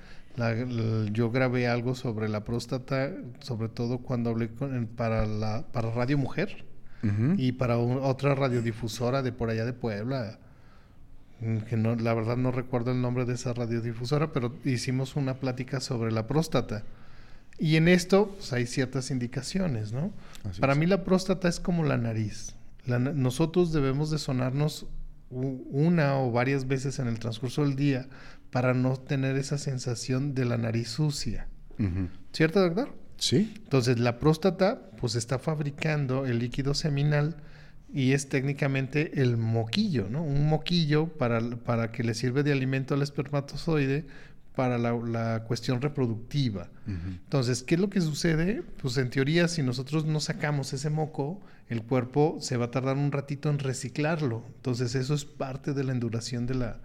[1.12, 4.50] yo grabé algo sobre la próstata, sobre todo cuando hablé
[4.96, 6.71] para, la, para Radio Mujer
[7.38, 10.38] y para otra radiodifusora de por allá de Puebla,
[11.40, 15.36] mm, que no, la verdad no recuerdo el nombre de esa radiodifusora, pero hicimos una
[15.36, 16.84] plática sobre la próstata.
[17.58, 20.12] Y en esto pues, hay ciertas indicaciones, ¿no?
[20.60, 22.56] para mí la próstata es como la nariz.
[22.86, 24.88] nosotros debemos de sonarnos
[25.30, 28.08] una o varias veces en el transcurso del día
[28.52, 31.48] para no tener esa sensación de la nariz sucia.
[32.32, 33.01] ¿Cierto, doctor?
[33.22, 33.54] Sí.
[33.56, 37.38] Entonces, la próstata, pues está fabricando el líquido seminal
[37.94, 40.24] y es técnicamente el moquillo, ¿no?
[40.24, 44.08] Un moquillo para, para que le sirve de alimento al espermatozoide
[44.56, 46.70] para la, cuestión reproductiva.
[46.88, 48.64] Entonces, ¿qué es lo que sucede?
[48.82, 52.98] Pues en teoría, si nosotros no sacamos ese moco, el cuerpo se va a tardar
[52.98, 54.44] un ratito en reciclarlo.
[54.56, 56.80] Entonces, eso es parte de la enduración de la,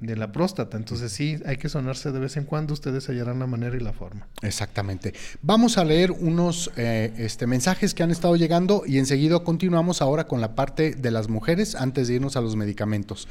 [0.00, 0.76] de la próstata.
[0.76, 3.92] Entonces sí, hay que sonarse de vez en cuando, ustedes hallarán la manera y la
[3.92, 4.28] forma.
[4.42, 5.14] Exactamente.
[5.42, 10.26] Vamos a leer unos eh, este, mensajes que han estado llegando y enseguida continuamos ahora
[10.26, 13.28] con la parte de las mujeres antes de irnos a los medicamentos.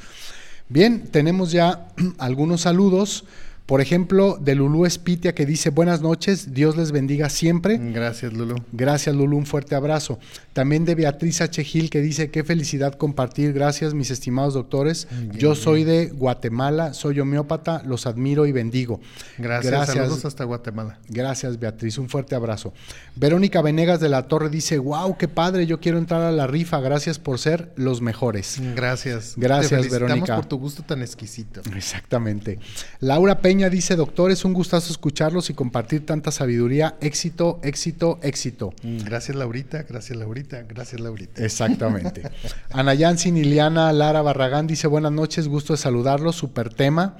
[0.68, 3.24] Bien, tenemos ya algunos saludos.
[3.68, 7.76] Por ejemplo, de Lulú Espitia que dice buenas noches, Dios les bendiga siempre.
[7.78, 8.56] Gracias, Lulú.
[8.72, 10.18] Gracias, Lulú, un fuerte abrazo.
[10.54, 11.62] También de Beatriz H.
[11.64, 13.52] Gil que dice qué felicidad compartir.
[13.52, 15.06] Gracias, mis estimados doctores.
[15.32, 19.02] Yo soy de Guatemala, soy homeópata, los admiro y bendigo.
[19.36, 19.96] Gracias, Gracias.
[19.98, 20.98] saludos hasta Guatemala.
[21.10, 22.72] Gracias, Beatriz, un fuerte abrazo.
[23.16, 26.80] Verónica Venegas de la Torre dice, wow, qué padre, yo quiero entrar a la rifa.
[26.80, 28.62] Gracias por ser los mejores.
[28.74, 29.34] Gracias.
[29.36, 30.36] Gracias, Te Verónica.
[30.36, 31.60] por tu gusto tan exquisito.
[31.76, 32.58] Exactamente.
[33.00, 36.96] Laura Peña dice, doctor, es un gustazo escucharlos y compartir tanta sabiduría.
[37.00, 38.72] Éxito, éxito, éxito.
[38.82, 39.82] Mm, gracias, Laurita.
[39.82, 40.62] Gracias, Laurita.
[40.62, 41.44] Gracias, Laurita.
[41.44, 42.22] Exactamente.
[42.70, 46.36] Ana Yansin, Iliana Lara Barragán dice, buenas noches, gusto de saludarlos.
[46.36, 47.16] Super tema.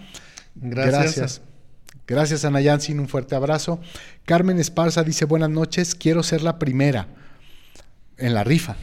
[0.55, 0.94] Gracias.
[0.94, 1.40] Gracias.
[2.07, 3.01] Gracias, Ana Yansin.
[3.01, 3.81] Un fuerte abrazo.
[4.24, 7.09] Carmen Esparza dice, buenas noches, quiero ser la primera.
[8.16, 8.77] En la rifa.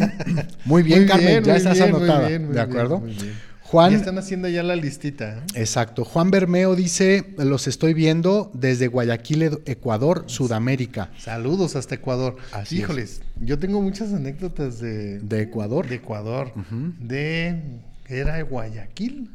[0.64, 2.28] muy bien, Carmen, ya estás anotada.
[2.28, 3.00] ¿De acuerdo?
[3.00, 3.51] Muy bien.
[3.72, 3.94] Juan.
[3.94, 5.38] están haciendo ya la listita.
[5.38, 5.42] ¿eh?
[5.54, 6.04] Exacto.
[6.04, 11.10] Juan Bermeo dice: Los estoy viendo desde Guayaquil, Ecuador, Sudamérica.
[11.18, 12.36] Saludos hasta Ecuador.
[12.70, 15.20] Híjoles, yo tengo muchas anécdotas de.
[15.20, 15.88] ¿De Ecuador?
[15.88, 16.52] De Ecuador.
[17.00, 17.80] De.
[18.08, 19.30] ¿Era Guayaquil?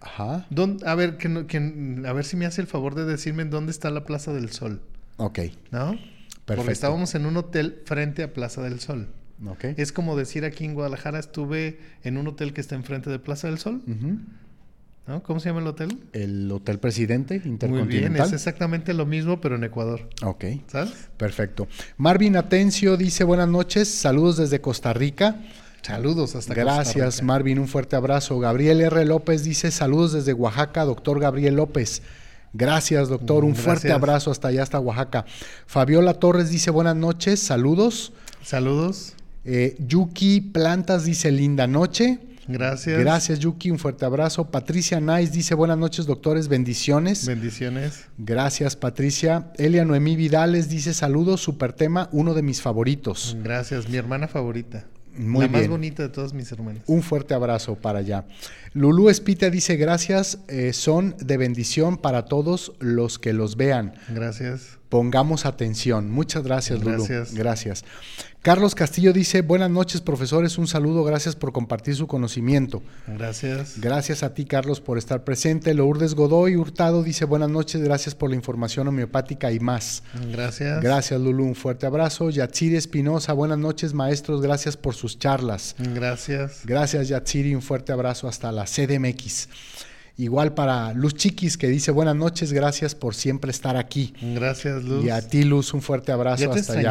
[0.00, 0.46] Ajá.
[0.84, 4.04] a, ver, que, a ver si me hace el favor de decirme dónde está la
[4.04, 4.82] Plaza del Sol.
[5.16, 5.38] Ok.
[5.70, 5.90] ¿No?
[5.90, 6.56] Perfecto.
[6.56, 9.08] Porque estábamos en un hotel frente a Plaza del Sol.
[9.76, 13.48] Es como decir aquí en Guadalajara estuve en un hotel que está enfrente de Plaza
[13.48, 13.82] del Sol.
[15.06, 15.22] ¿No?
[15.22, 15.98] ¿Cómo se llama el hotel?
[16.12, 17.86] El Hotel Presidente Intercontinental.
[17.86, 20.06] Muy bien, es exactamente lo mismo, pero en Ecuador.
[20.22, 20.44] Ok.
[20.66, 21.08] ¿Sabes?
[21.16, 21.66] Perfecto.
[21.96, 25.40] Marvin Atencio dice buenas noches, saludos desde Costa Rica.
[25.80, 28.38] Saludos hasta Gracias, Marvin, un fuerte abrazo.
[28.38, 29.04] Gabriel R.
[29.06, 32.02] López dice saludos desde Oaxaca, doctor Gabriel López.
[32.52, 33.44] Gracias, doctor.
[33.44, 35.24] Un fuerte abrazo hasta allá, hasta Oaxaca.
[35.66, 38.12] Fabiola Torres dice buenas noches, saludos.
[38.42, 39.14] Saludos.
[39.44, 42.18] Eh, Yuki Plantas dice linda noche.
[42.48, 42.98] Gracias.
[42.98, 43.70] Gracias, Yuki.
[43.70, 44.50] Un fuerte abrazo.
[44.50, 46.48] Patricia Nice dice: Buenas noches, doctores.
[46.48, 47.26] Bendiciones.
[47.26, 48.06] Bendiciones.
[48.16, 49.52] Gracias, Patricia.
[49.58, 53.36] Elia Noemí Vidales dice: Saludos, super tema, uno de mis favoritos.
[53.42, 54.86] Gracias, mi hermana favorita.
[55.14, 55.62] Muy la bien.
[55.62, 56.84] más bonita de todas mis hermanas.
[56.86, 58.24] Un fuerte abrazo para allá.
[58.72, 63.92] Lulú Espita dice: Gracias, eh, son de bendición para todos los que los vean.
[64.08, 64.77] Gracias.
[64.88, 66.10] Pongamos atención.
[66.10, 66.82] Muchas gracias.
[66.82, 67.34] Gracias.
[67.34, 67.84] Gracias.
[68.40, 72.82] Carlos Castillo dice, buenas noches, profesores, un saludo, gracias por compartir su conocimiento.
[73.06, 73.80] Gracias.
[73.80, 75.74] Gracias a ti, Carlos, por estar presente.
[75.74, 80.04] Lourdes Godoy Hurtado dice, buenas noches, gracias por la información homeopática y más.
[80.30, 80.80] Gracias.
[80.80, 82.30] Gracias, Lulú, un fuerte abrazo.
[82.30, 85.74] Yatsiri Espinosa, buenas noches, maestros, gracias por sus charlas.
[85.78, 86.60] Gracias.
[86.64, 89.48] Gracias, Yatsiri, un fuerte abrazo hasta la CDMX.
[90.20, 94.12] Igual para Luz Chiquis, que dice buenas noches, gracias por siempre estar aquí.
[94.20, 95.04] Gracias, Luz.
[95.04, 96.90] Y a ti, Luz, un fuerte abrazo ya te hasta allá.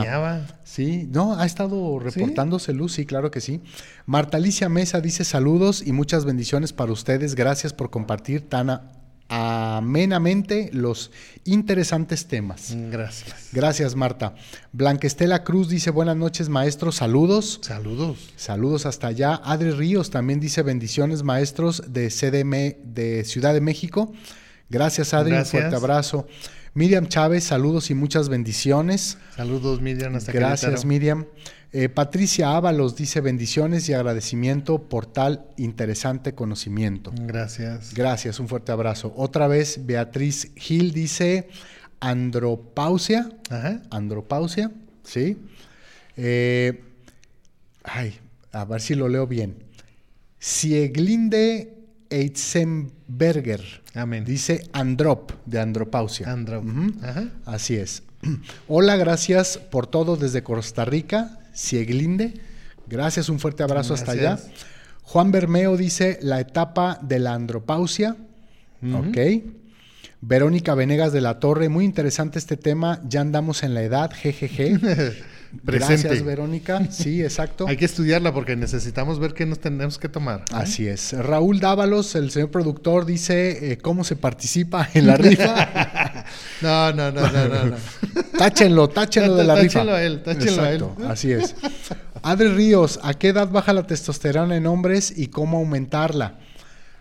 [0.64, 3.62] Sí, no, ha estado reportándose Luz, sí, claro que sí.
[4.06, 7.36] Marta Alicia Mesa dice saludos y muchas bendiciones para ustedes.
[7.36, 8.92] Gracias por compartir tan a-
[9.30, 11.12] amenamente los
[11.44, 12.74] interesantes temas.
[12.76, 13.50] Gracias.
[13.52, 14.36] Gracias, Marta.
[14.72, 17.60] Blanquestela Cruz dice buenas noches, maestros, saludos.
[17.62, 18.30] Saludos.
[18.36, 19.42] Saludos hasta allá.
[19.44, 24.12] Adri Ríos también dice bendiciones, maestros de CDM de Ciudad de México.
[24.70, 25.32] Gracias, Adri.
[25.32, 25.54] Gracias.
[25.54, 26.28] Un fuerte abrazo.
[26.74, 29.18] Miriam Chávez, saludos y muchas bendiciones.
[29.36, 30.16] Saludos, Miriam.
[30.16, 30.86] Hasta Gracias.
[30.86, 31.26] Miriam.
[31.74, 37.12] Eh, Patricia Ábalos dice bendiciones y agradecimiento por tal interesante conocimiento.
[37.14, 37.94] Gracias.
[37.94, 39.14] Gracias, un fuerte abrazo.
[39.18, 41.50] Otra vez, Beatriz Gil dice
[42.00, 43.30] andropausia.
[43.50, 43.82] Ajá.
[43.90, 44.72] Andropausia,
[45.04, 45.38] ¿sí?
[46.16, 46.84] Eh,
[47.84, 48.18] ay,
[48.52, 49.64] a ver si lo leo bien.
[50.40, 51.74] Sieglinde
[52.10, 53.84] Eitzenberger.
[53.94, 54.24] Amén.
[54.24, 56.32] Dice androp, de andropausia.
[56.32, 56.60] Andro.
[56.60, 56.94] Ujú.
[57.02, 57.30] Ajá.
[57.46, 58.04] Así es.
[58.68, 62.36] Hola, gracias por todo desde Costa Rica, Sieglinde.
[62.86, 64.40] Gracias, un fuerte abrazo hasta allá.
[65.02, 68.16] Juan Bermeo dice la etapa de la andropausia.
[68.94, 69.18] Ok.
[70.22, 73.02] Verónica Venegas de la Torre, muy interesante este tema.
[73.08, 74.80] Ya andamos en la edad, jejeje.
[75.66, 76.04] Presente.
[76.08, 76.86] Gracias, Verónica.
[76.92, 77.68] Sí, exacto.
[77.68, 80.42] Hay que estudiarla porque necesitamos ver qué nos tenemos que tomar.
[80.42, 80.54] ¿eh?
[80.54, 81.14] Así es.
[81.14, 86.26] Raúl Dávalos, el señor productor, dice eh, cómo se participa en la rifa.
[86.62, 87.66] No, no, no, no, no.
[87.66, 87.76] no.
[88.38, 89.80] táchenlo, táchenlo de la rifa.
[89.80, 90.82] Táchenlo a él, táchenlo a él.
[90.84, 91.56] Exacto, Así es.
[92.24, 96.40] Adri Ríos, ¿a qué edad baja la testosterona en hombres y cómo aumentarla?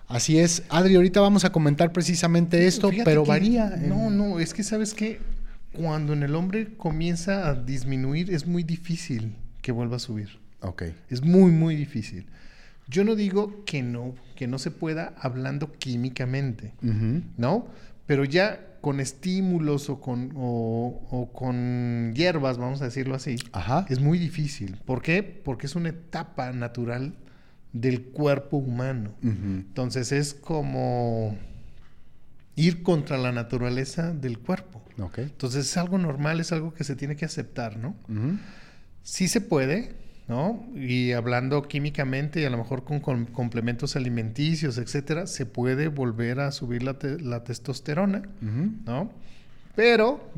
[0.08, 0.62] Así es.
[0.68, 3.72] Adri, ahorita vamos a comentar precisamente esto, Fíjate pero varía.
[3.74, 5.18] en- No, no, es que sabes que
[5.76, 10.38] cuando en el hombre comienza a disminuir es muy difícil que vuelva a subir.
[10.60, 10.84] Ok.
[11.10, 12.26] Es muy, muy difícil.
[12.88, 16.72] Yo no digo que no, que no se pueda hablando químicamente.
[17.36, 17.66] ¿no?
[18.06, 23.84] Pero ya con estímulos o con, o, o con hierbas, vamos a decirlo así, Ajá.
[23.88, 24.76] es muy difícil.
[24.84, 25.22] ¿Por qué?
[25.24, 27.14] Porque es una etapa natural
[27.72, 29.10] del cuerpo humano.
[29.22, 31.36] Entonces es como
[32.56, 34.82] ir contra la naturaleza del cuerpo.
[35.22, 37.94] Entonces es algo normal, es algo que se tiene que aceptar, ¿no?
[39.02, 39.94] Sí se puede,
[40.26, 40.66] ¿no?
[40.74, 46.40] Y hablando químicamente y a lo mejor con, com- complementos alimenticios, etcétera, se puede volver
[46.40, 48.22] a subir la, te- la testosterona.
[48.86, 49.12] ¿no?
[49.76, 50.28] Pero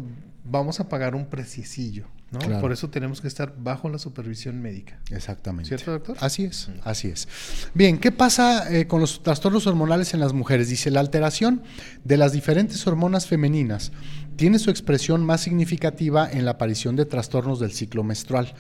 [0.44, 2.38] vamos a pagar un precisillo, ¿no?
[2.38, 2.60] Claro.
[2.60, 4.98] Por eso tenemos que estar bajo la supervisión médica.
[5.10, 5.68] Exactamente.
[5.68, 6.16] ¿Cierto, doctor?
[6.20, 7.28] Así es, así es.
[7.74, 10.68] Bien, ¿qué pasa eh, con los trastornos hormonales en las mujeres?
[10.68, 11.62] Dice, la alteración
[12.04, 13.92] de las diferentes hormonas femeninas
[14.36, 18.54] tiene su expresión más significativa en la aparición de trastornos del ciclo menstrual,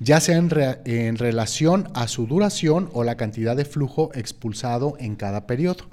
[0.00, 4.96] ya sea en, re- en relación a su duración o la cantidad de flujo expulsado
[4.98, 5.84] en cada periodo.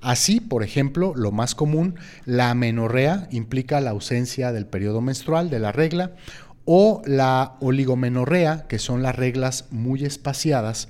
[0.00, 5.60] Así, por ejemplo, lo más común, la amenorrea implica la ausencia del periodo menstrual, de
[5.60, 6.12] la regla,
[6.66, 10.88] o la oligomenorrea, que son las reglas muy espaciadas,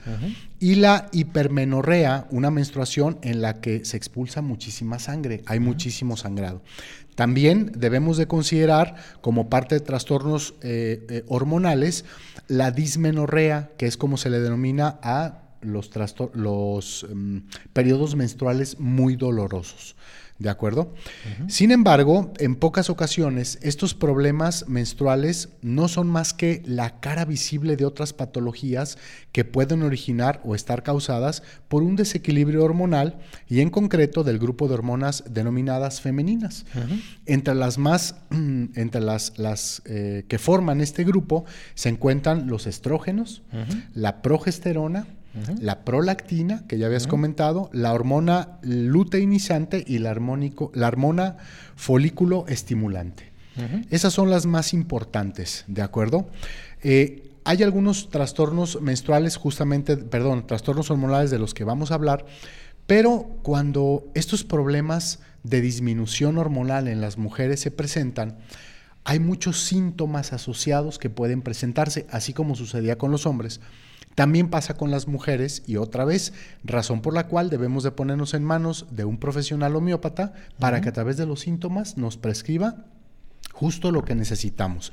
[0.60, 6.62] y la hipermenorrea, una menstruación en la que se expulsa muchísima sangre, hay muchísimo sangrado.
[7.14, 12.04] También debemos de considerar como parte de trastornos eh, eh, hormonales
[12.48, 15.90] la dismenorrea, que es como se le denomina a los,
[16.34, 17.38] los mm,
[17.72, 19.96] periodos menstruales muy dolorosos.
[20.38, 20.92] ¿De acuerdo?
[21.46, 27.76] Sin embargo, en pocas ocasiones estos problemas menstruales no son más que la cara visible
[27.76, 28.98] de otras patologías
[29.30, 34.66] que pueden originar o estar causadas por un desequilibrio hormonal y en concreto del grupo
[34.66, 36.66] de hormonas denominadas femeninas.
[37.26, 41.44] Entre las más, entre las, las eh, que forman este grupo
[41.74, 43.42] se encuentran los estrógenos,
[43.94, 45.06] la progesterona,
[45.60, 51.36] la prolactina, que ya habías comentado, la hormona luteinizante y la, armónico, la hormona
[51.76, 53.32] folículo estimulante.
[53.90, 56.26] Esas son las más importantes, ¿de acuerdo?
[56.82, 62.26] Eh, hay algunos trastornos menstruales, justamente, perdón, trastornos hormonales de los que vamos a hablar,
[62.86, 68.38] pero cuando estos problemas de disminución hormonal en las mujeres se presentan,
[69.04, 73.60] hay muchos síntomas asociados que pueden presentarse, así como sucedía con los hombres.
[74.14, 78.34] También pasa con las mujeres y otra vez, razón por la cual debemos de ponernos
[78.34, 82.84] en manos de un profesional homeópata para que a través de los síntomas nos prescriba
[83.52, 84.92] justo lo que necesitamos.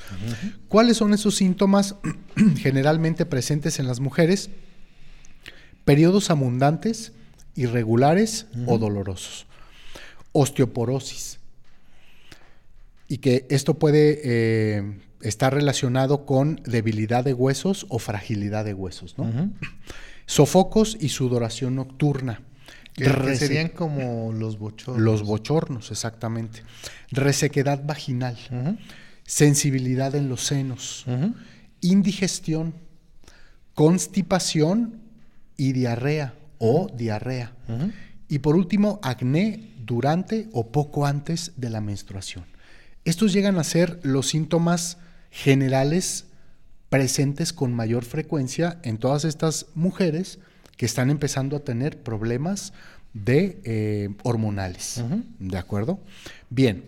[0.68, 1.96] ¿Cuáles son esos síntomas
[2.58, 4.50] generalmente presentes en las mujeres?
[5.86, 7.14] Periodos abundantes,
[7.56, 9.46] irregulares o dolorosos.
[10.32, 11.40] Osteoporosis.
[13.08, 19.16] Y que esto puede eh, estar relacionado con debilidad de huesos o fragilidad de huesos.
[20.26, 22.42] Sofocos y sudoración nocturna.
[22.94, 25.02] Que, serían como los bochornos.
[25.02, 26.64] Los bochornos, exactamente.
[27.12, 28.38] Resequedad vaginal,
[29.24, 31.06] sensibilidad en los senos,
[31.80, 32.74] indigestión,
[33.74, 35.02] constipación
[35.58, 37.54] y diarrea o diarrea.
[38.28, 42.46] Y por último, acné durante o poco antes de la menstruación.
[43.04, 44.98] Estos llegan a ser los síntomas
[45.32, 46.26] generales
[46.90, 50.40] presentes con mayor frecuencia en todas estas mujeres
[50.78, 52.74] que están empezando a tener problemas
[53.14, 55.04] de eh, hormonales.
[55.40, 56.00] ¿De acuerdo?
[56.50, 56.86] Bien.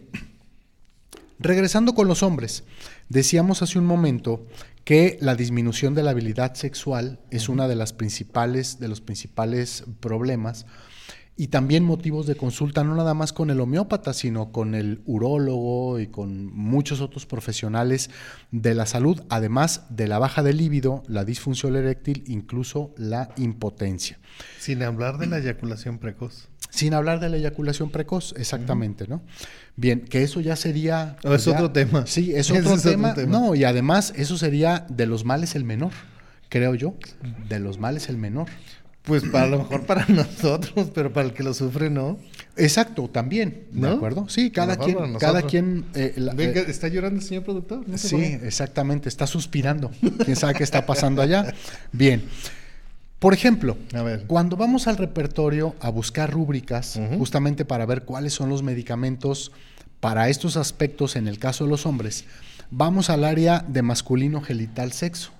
[1.39, 2.63] Regresando con los hombres,
[3.09, 4.45] decíamos hace un momento
[4.83, 9.83] que la disminución de la habilidad sexual es una de las principales, de los principales
[9.99, 10.65] problemas
[11.35, 15.99] y también motivos de consulta, no nada más con el homeópata, sino con el urólogo
[15.99, 18.11] y con muchos otros profesionales
[18.51, 24.19] de la salud, además de la baja de líbido, la disfunción eréctil, incluso la impotencia.
[24.59, 26.49] Sin hablar de la eyaculación precoz.
[26.69, 29.23] Sin hablar de la eyaculación precoz, exactamente, ¿no?
[29.75, 31.17] Bien, que eso ya sería...
[31.23, 32.05] es otro tema.
[32.05, 33.15] Sí, es, otro, tema.
[33.27, 35.91] No, y además eso sería de los males el menor,
[36.49, 36.95] creo yo.
[37.49, 38.47] De los males el menor.
[39.03, 42.17] Pues para lo mejor para nosotros, pero para el que lo sufre no.
[42.55, 44.29] Exacto, también, ¿de acuerdo?
[44.29, 45.85] Sí, cada quien, cada quien.
[45.93, 47.83] Eh, eh, está llorando el señor productor.
[47.95, 49.91] sí, exactamente, está suspirando.
[50.23, 51.53] Quién sabe qué está pasando allá.
[51.91, 52.23] Bien.
[53.19, 53.77] Por ejemplo,
[54.27, 59.53] cuando vamos al repertorio a buscar rúbricas, justamente para ver cuáles son los medicamentos
[60.01, 62.25] para estos aspectos en el caso de los hombres,
[62.69, 65.31] vamos al área de masculino genital sexo.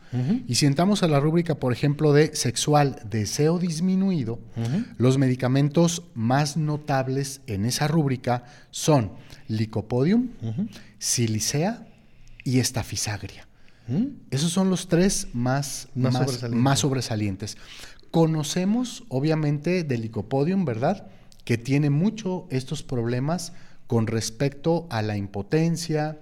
[0.47, 4.39] Y si entramos a la rúbrica, por ejemplo, de sexual deseo disminuido,
[4.97, 9.13] los medicamentos más notables en esa rúbrica son
[9.47, 10.30] licopodium,
[10.99, 11.88] silicea
[12.43, 13.47] y estafisagria.
[14.32, 17.58] Esos son los tres más, más, sobresalientes.
[18.12, 21.08] Conocemos, obviamente, del licopodium, ¿verdad?
[21.43, 23.54] Que tiene mucho estos problemas
[23.88, 26.19] con respecto a la impotencia,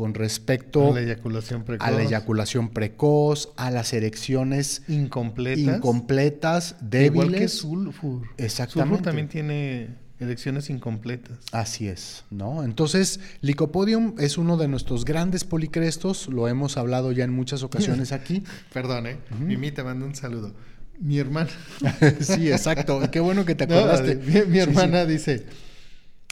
[0.00, 6.76] con respecto a la eyaculación precoz, a, la eyaculación precoz, a las erecciones incompletas, incompletas
[6.80, 7.26] débiles.
[7.26, 8.22] Igual que sulfur.
[8.38, 8.88] Exactamente.
[8.88, 11.36] Sulfur también tiene erecciones incompletas.
[11.52, 12.64] Así es, ¿no?
[12.64, 18.12] Entonces, Licopodium es uno de nuestros grandes policrestos, lo hemos hablado ya en muchas ocasiones
[18.12, 18.42] aquí.
[18.72, 19.18] Perdón, ¿eh?
[19.38, 20.54] Mimi te manda un saludo.
[20.98, 21.50] Mi hermana.
[22.20, 23.02] sí, exacto.
[23.12, 24.16] Qué bueno que te acordaste.
[24.46, 25.44] mi, hermana dice,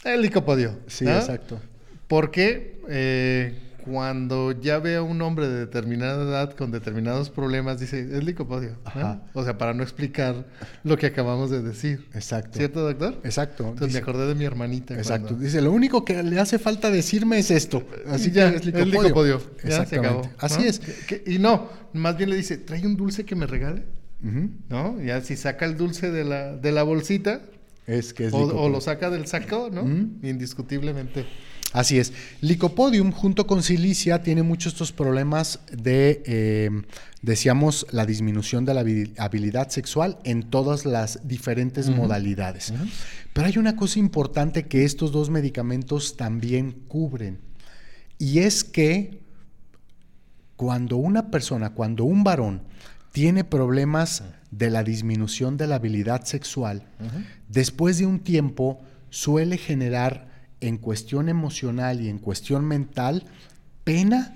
[0.03, 0.79] el licopodio.
[0.87, 1.61] Sí, exacto.
[2.09, 3.53] Porque eh,
[3.85, 8.77] cuando ya ve a un hombre de determinada edad con determinados problemas, dice, es licopodio.
[9.33, 10.47] O sea, para no explicar
[10.83, 12.07] lo que acabamos de decir.
[12.15, 12.57] Exacto.
[12.57, 13.21] ¿Cierto, doctor?
[13.23, 13.69] Exacto.
[13.69, 14.95] Entonces me acordé de mi hermanita.
[14.95, 15.35] Exacto.
[15.35, 17.87] Dice, lo único que le hace falta decirme es esto.
[18.07, 19.39] Así ya, es licopodio.
[19.63, 20.27] Ya se acabó.
[20.39, 20.81] Así es.
[21.27, 23.85] y no, más bien le dice, trae un dulce que me regale.
[24.67, 24.99] ¿No?
[24.99, 27.41] Ya si saca el dulce de la, de la bolsita.
[27.85, 29.81] Es que es o, o, lo saca del saco, ¿no?
[30.27, 31.25] Indiscutiblemente.
[31.71, 32.13] Así es.
[32.41, 36.71] Licopodium junto con silicia tiene muchos estos problemas de, eh,
[37.21, 38.83] decíamos, la disminución de la
[39.17, 42.73] habilidad sexual en todas las diferentes modalidades.
[43.33, 47.39] Pero hay una cosa importante que estos dos medicamentos también cubren.
[48.17, 49.21] Y es que
[50.55, 52.63] cuando una persona, cuando un varón
[53.11, 56.83] tiene problemas de la disminución de la habilidad sexual,
[57.47, 60.28] después de un tiempo suele generar
[60.61, 63.25] en cuestión emocional y en cuestión mental,
[63.83, 64.35] pena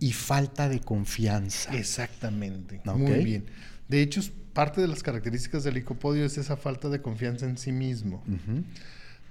[0.00, 1.76] y falta de confianza.
[1.76, 2.80] Exactamente.
[2.84, 3.44] Muy bien.
[3.86, 4.20] De hecho,
[4.52, 8.22] parte de las características del licopodio es esa falta de confianza en sí mismo.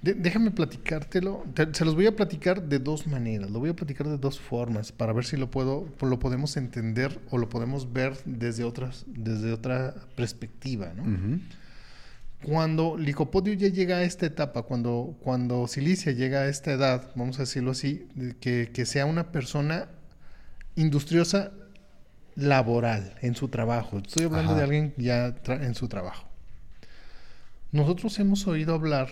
[0.00, 1.44] déjame platicártelo.
[1.72, 3.50] se los voy a platicar de dos maneras.
[3.50, 7.20] Lo voy a platicar de dos formas para ver si lo puedo, lo podemos entender
[7.30, 11.40] o lo podemos ver desde otras, desde otra perspectiva, ¿no?
[12.42, 17.38] Cuando Licopodio ya llega a esta etapa, cuando, cuando Silicia llega a esta edad, vamos
[17.38, 18.06] a decirlo así,
[18.40, 19.88] que, sea una persona
[20.76, 21.52] industriosa
[22.36, 23.98] laboral, en su trabajo.
[23.98, 26.28] Estoy hablando de alguien ya en su trabajo.
[27.72, 29.08] Nosotros hemos oído hablar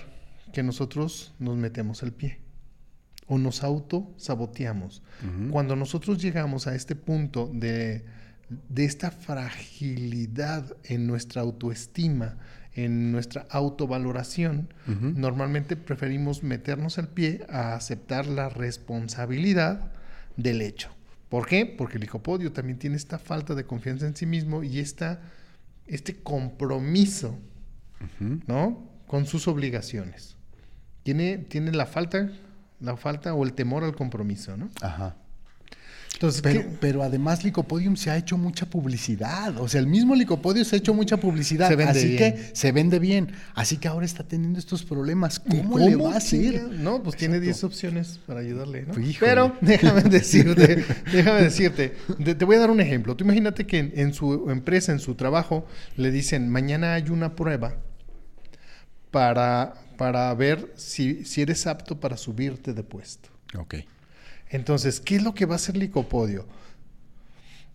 [0.52, 2.38] que nosotros nos metemos el pie
[3.26, 5.02] o nos auto saboteamos.
[5.50, 8.04] Cuando nosotros llegamos a este punto de,
[8.48, 12.38] de esta fragilidad en nuestra autoestima,
[12.76, 19.92] en nuestra autovaloración, normalmente preferimos meternos el pie a aceptar la responsabilidad
[20.36, 20.90] del hecho.
[21.30, 21.66] ¿Por qué?
[21.66, 25.22] Porque el licopodio también tiene esta falta de confianza en sí mismo y esta,
[25.86, 27.38] este compromiso,
[28.46, 28.90] ¿no?
[29.06, 30.36] Con sus obligaciones.
[31.02, 32.30] Tiene, tiene la falta,
[32.80, 34.70] la falta o el temor al compromiso, ¿no?
[34.82, 35.16] Ajá
[36.42, 39.58] pero, pero, además Licopodium se ha hecho mucha publicidad.
[39.60, 41.78] O sea, el mismo Licopodium se ha hecho mucha publicidad.
[41.82, 43.32] así que se vende bien.
[43.54, 45.38] Así que ahora está teniendo estos problemas.
[45.38, 46.62] ¿Cómo, le va a hacer?
[46.70, 48.94] No, pues tiene 10 opciones para ayudarle, ¿no?
[49.20, 51.94] Pero déjame decirte, déjame decirte,
[52.24, 53.14] te voy a dar un ejemplo.
[53.16, 57.76] Tú imagínate que en, su empresa, en su trabajo, le dicen, mañana hay una prueba
[59.10, 63.28] para, para ver si, si eres apto para subirte de puesto.
[63.58, 63.76] Ok.
[64.48, 66.46] Entonces, ¿qué es lo que va a hacer licopodio?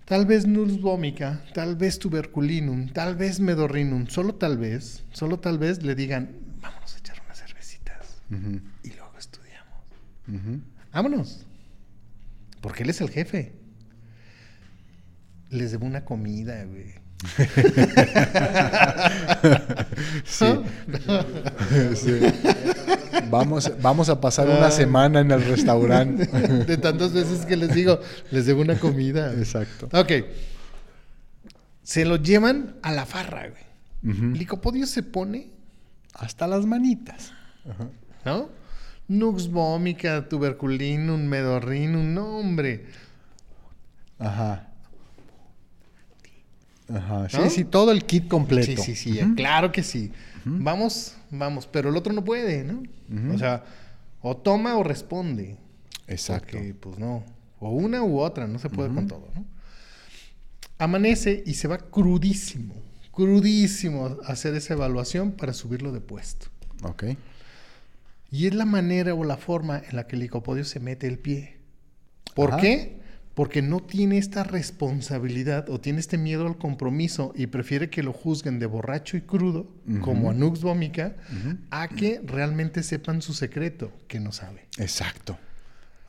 [0.05, 5.57] Tal vez nuls vomica, tal vez tuberculinum, tal vez medorrinum, solo tal vez, solo tal
[5.57, 6.29] vez le digan,
[6.61, 8.17] vámonos a echar unas cervecitas
[8.83, 9.83] y luego estudiamos.
[10.91, 11.45] Vámonos.
[12.61, 13.53] Porque él es el jefe.
[15.49, 16.93] Les debo una comida, güey.
[23.29, 24.71] Vamos, vamos a pasar una ah.
[24.71, 26.25] semana en el restaurante.
[26.65, 27.99] De tantas veces que les digo,
[28.31, 29.33] les debo una comida.
[29.33, 29.89] Exacto.
[29.93, 30.11] Ok.
[31.83, 34.33] Se lo llevan a la farra, güey.
[34.33, 35.49] Licopodio se pone
[36.13, 37.33] hasta las manitas.
[38.25, 38.49] ¿No?
[39.07, 42.85] Nux vomica, tuberculinum, medorrinum, no, hombre.
[44.17, 44.69] Ajá.
[46.93, 47.29] Ajá.
[47.29, 48.81] Sí, sí, todo el kit completo.
[48.81, 50.11] Sí, sí, sí, claro que sí.
[50.45, 52.83] Vamos, vamos, pero el otro no puede, ¿no?
[53.33, 53.63] O sea,
[54.21, 55.57] o toma o responde.
[56.07, 56.57] Exacto.
[56.57, 57.23] Porque, pues no,
[57.59, 59.45] o una u otra, no se puede con todo, ¿no?
[60.77, 62.75] Amanece y se va crudísimo,
[63.11, 66.47] crudísimo a hacer esa evaluación para subirlo de puesto.
[66.83, 67.03] Ok.
[68.31, 71.19] Y es la manera o la forma en la que el licopodio se mete el
[71.19, 71.57] pie.
[72.33, 73.00] ¿Por qué?
[73.41, 78.13] Porque no tiene esta responsabilidad o tiene este miedo al compromiso y prefiere que lo
[78.13, 79.67] juzguen de borracho y crudo,
[80.01, 81.15] como a Nux Vomica,
[81.71, 84.67] a que realmente sepan su secreto, que no sabe.
[84.77, 85.39] Exacto.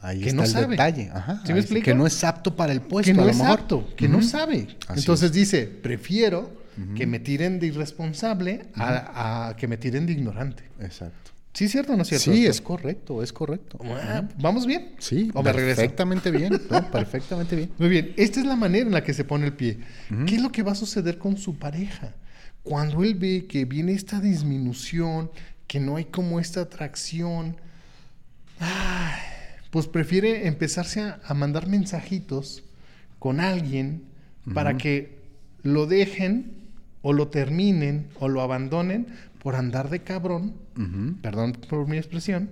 [0.03, 1.11] Ahí está el detalle.
[1.11, 1.87] Ajá, ¿Sí me explico?
[1.87, 3.11] Que no es apto para el puesto.
[3.11, 4.69] Que no es apto, que no sabe.
[4.95, 6.53] Entonces dice, prefiero
[6.95, 10.65] que me tiren de irresponsable a, que me tiren de ignorante.
[10.81, 11.32] Exacto.
[11.53, 12.33] ¿Sí es cierto o no es cierto?
[12.33, 13.79] Sí, es correcto, es correcto.
[13.85, 14.95] Ah, ¿Vamos bien?
[14.99, 16.59] Sí, ¿O me perfectamente bien,
[16.93, 17.71] perfectamente bien.
[17.79, 19.79] Muy bien, esta es la manera en la que se pone el pie.
[20.27, 22.15] ¿Qué es lo que va a suceder con su pareja?
[22.63, 25.31] Cuando él ve que viene esta disminución,
[25.67, 27.57] que no hay como esta atracción,
[29.71, 32.63] pues prefiere empezarse a, mandar mensajitos
[33.19, 34.05] con alguien
[34.55, 35.19] para que
[35.63, 36.63] lo dejen
[37.03, 39.07] o lo terminen o lo abandonen
[39.43, 40.55] por andar de cabrón,
[41.21, 42.49] perdón por mi expresión,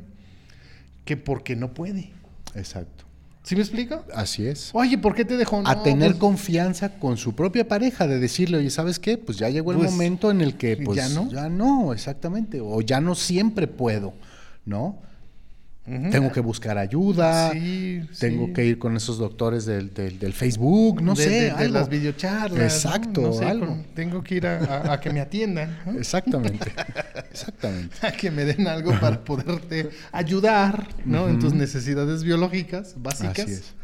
[1.04, 2.10] que porque no puede.
[2.54, 3.04] Exacto.
[3.42, 4.04] ¿Sí me explico?
[4.12, 4.70] Así es.
[4.74, 5.62] Oye, ¿por qué te dejó?
[5.64, 9.16] a tener pues confianza con su propia pareja, de decirle, oye, ¿sabes qué?
[9.16, 11.30] Pues ya llegó el pues, momento en el que, pues, ya no.
[11.30, 12.60] Ya no, exactamente.
[12.60, 14.12] O ya no siempre puedo,
[14.66, 14.98] ¿no?
[16.10, 17.52] Tengo que buscar ayuda,
[18.18, 21.52] tengo que ir con esos doctores del, del, Facebook, no sé.
[21.52, 22.84] De, las videocharlas.
[22.84, 23.32] Exacto,
[23.94, 25.78] tengo que ir a, que me atiendan.
[25.98, 26.72] Exactamente,
[27.30, 27.96] exactamente.
[28.06, 31.28] A que me den algo para poderte ayudar, ¿no?
[31.28, 33.40] En tus necesidades biológicas básicas.
[33.40, 33.74] Así es.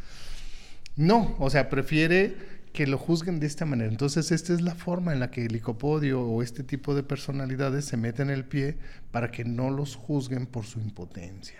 [0.96, 3.90] No, o sea, prefiere que lo juzguen de esta manera.
[3.90, 7.86] Entonces, esta es la forma en la que el licopodio o este tipo de personalidades
[7.86, 8.76] se meten el pie
[9.10, 11.56] para que no los juzguen por su impotencia.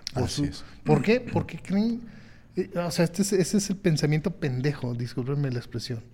[0.85, 1.21] Por qué?
[1.21, 2.03] Porque creen,
[2.55, 6.05] eh, o sea, este ese es el pensamiento pendejo, discúlpenme la expresión,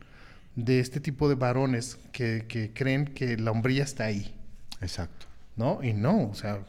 [0.55, 4.33] de este tipo de varones que, que creen que la hombría está ahí.
[4.81, 5.27] Exacto.
[5.57, 5.83] ¿No?
[5.83, 6.61] Y no, o sea,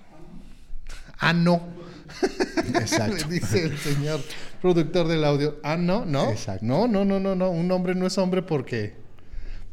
[1.30, 1.62] ah, no.
[2.76, 3.28] Exacto.
[3.30, 4.22] Dice el señor
[4.62, 5.60] productor del audio.
[5.64, 6.30] Ah, no, no.
[6.30, 6.66] Exacto.
[6.66, 7.50] No, no, no, no, no.
[7.50, 9.02] Un hombre no es hombre porque.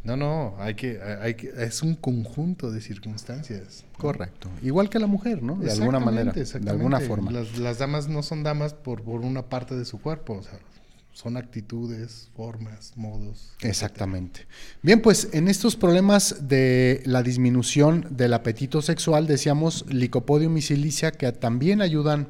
[0.03, 3.85] No, no, hay que, hay que, es un conjunto de circunstancias.
[3.99, 4.49] Correcto.
[4.63, 5.57] Igual que la mujer, ¿no?
[5.57, 7.31] De alguna manera, de alguna forma.
[7.31, 10.59] Las, las, damas no son damas por, por una parte de su cuerpo, o sea,
[11.21, 13.53] son actitudes, formas, modos.
[13.61, 14.47] Exactamente.
[14.81, 21.11] Bien, pues en estos problemas de la disminución del apetito sexual, decíamos licopodium y silicia
[21.11, 22.29] que también ayudan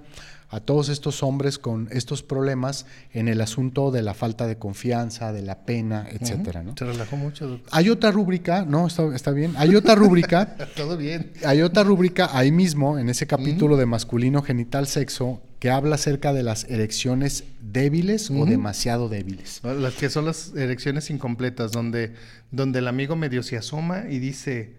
[0.48, 5.32] a todos estos hombres con estos problemas en el asunto de la falta de confianza,
[5.32, 6.64] de la pena, etcétera.
[6.64, 6.74] ¿no?
[6.76, 7.46] Se relajó mucho.
[7.46, 7.68] Doctor.
[7.72, 9.54] Hay otra rúbrica, no, está, está bien.
[9.56, 10.56] Hay otra rúbrica.
[10.76, 11.30] Todo bien.
[11.44, 16.32] Hay otra rúbrica ahí mismo, en ese capítulo de masculino genital sexo, que habla acerca
[16.32, 19.60] de las erecciones débiles o demasiado débiles.
[19.62, 22.14] Las que son las erecciones incompletas, donde,
[22.50, 24.72] donde el amigo medio se asoma y dice,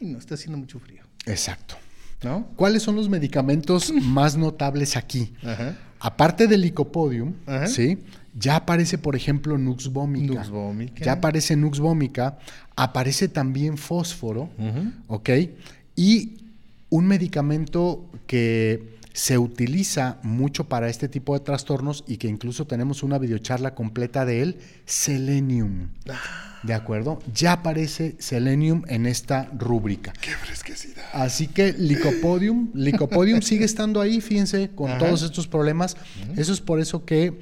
[0.00, 1.04] ay, no, está haciendo mucho frío.
[1.26, 1.76] Exacto.
[2.22, 2.48] ¿No?
[2.56, 5.32] ¿Cuáles son los medicamentos más notables aquí?
[6.00, 7.34] Aparte del licopodium,
[7.66, 7.98] ¿sí?
[8.36, 10.44] Ya aparece, por ejemplo, Nux vomica.
[10.44, 12.38] Nux Ya aparece Nux vomica.
[12.74, 14.50] Aparece también fósforo,
[15.06, 15.30] ¿ok?
[15.94, 16.38] Y
[16.88, 23.02] un medicamento que se utiliza mucho para este tipo de trastornos y que incluso tenemos
[23.02, 25.90] una videocharla completa de él, selenium.
[26.08, 26.50] Ah.
[26.62, 27.20] ¿De acuerdo?
[27.34, 30.12] Ya aparece selenium en esta rúbrica.
[30.20, 31.04] ¡Qué fresquecidad!
[31.14, 35.96] Así que licopodium, licopodium sigue estando ahí, fíjense, con todos estos problemas.
[36.36, 37.40] Eso es por eso que,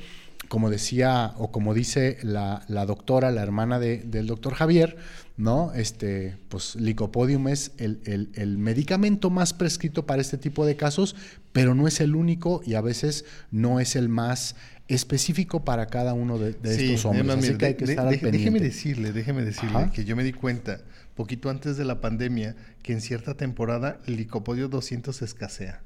[0.48, 4.96] como decía o como dice la, doctora, la hermana del doctor Javier,
[5.36, 5.72] ¿no?
[5.74, 11.14] Este, pues licopodium es el, medicamento más prescrito para este tipo de casos,
[11.52, 14.56] pero no es el único y a veces no es el más
[14.88, 17.28] específico para cada uno de, estos hombres.
[17.28, 20.80] Así que hay que estar Déjeme decirle, déjeme decirle que yo me di cuenta
[21.14, 25.82] poquito antes de la pandemia que en cierta temporada el licopodio 200 escasea.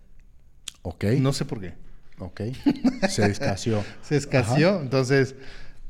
[0.82, 1.04] Ok.
[1.18, 1.74] No sé por qué.
[2.22, 2.40] Ok.
[3.08, 3.84] Se escaseó.
[4.02, 4.80] Se escaseó.
[4.80, 5.34] Entonces,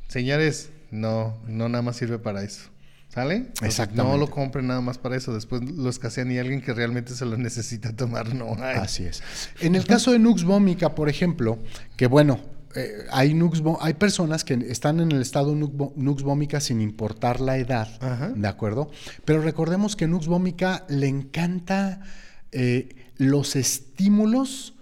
[0.07, 2.69] señores, no, no nada más sirve para eso.
[3.09, 3.51] ¿Sale?
[3.61, 4.11] Exactamente.
[4.11, 5.33] No lo compren nada más para eso.
[5.35, 8.77] Después lo escasean y alguien que realmente se lo necesita tomar no hay.
[8.77, 9.21] Así es.
[9.59, 11.59] En el caso de Nux vomica, por ejemplo,
[11.95, 12.39] que bueno,
[12.75, 17.57] eh, hay, nux, hay personas que están en el estado nux, vomica sin importar la
[17.57, 17.87] edad,
[18.35, 18.89] ¿de acuerdo?
[19.25, 22.01] Pero recordemos que nux vomica le encanta
[22.51, 24.72] eh, los estímulos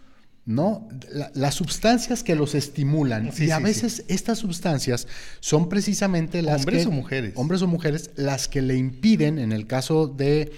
[0.56, 0.88] ¿no?
[1.34, 3.32] las sustancias que los estimulan.
[3.38, 5.08] y a veces estas sustancias
[5.40, 7.34] son precisamente las hombres o mujeres.
[7.36, 10.52] Hombres o mujeres, las que le impiden, en el caso de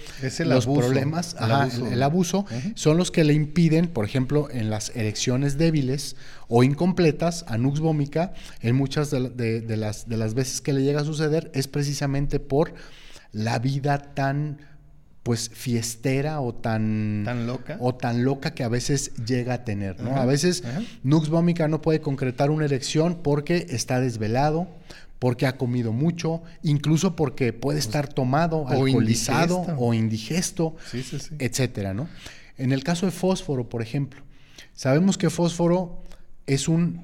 [0.44, 1.36] los problemas,
[1.90, 6.16] el abuso, son los que le impiden, por ejemplo, en las erecciones débiles
[6.48, 11.00] o incompletas, a nux vomica, en muchas de, las, de las veces que le llega
[11.00, 12.74] a suceder, es precisamente por
[13.32, 14.58] la vida tan
[15.24, 19.98] pues fiestera o tan, tan loca o tan loca que a veces llega a tener,
[20.00, 20.16] ¿no?
[20.16, 20.62] a veces
[21.02, 24.68] Nux Vomica no puede concretar una erección porque está desvelado,
[25.18, 30.76] porque ha comido mucho, incluso porque puede pues, estar tomado, alcoholizado o indigesto,
[31.38, 32.08] etcétera, ¿no?
[32.58, 34.20] En el caso de fósforo, por ejemplo,
[34.74, 36.02] sabemos que fósforo
[36.46, 37.00] es un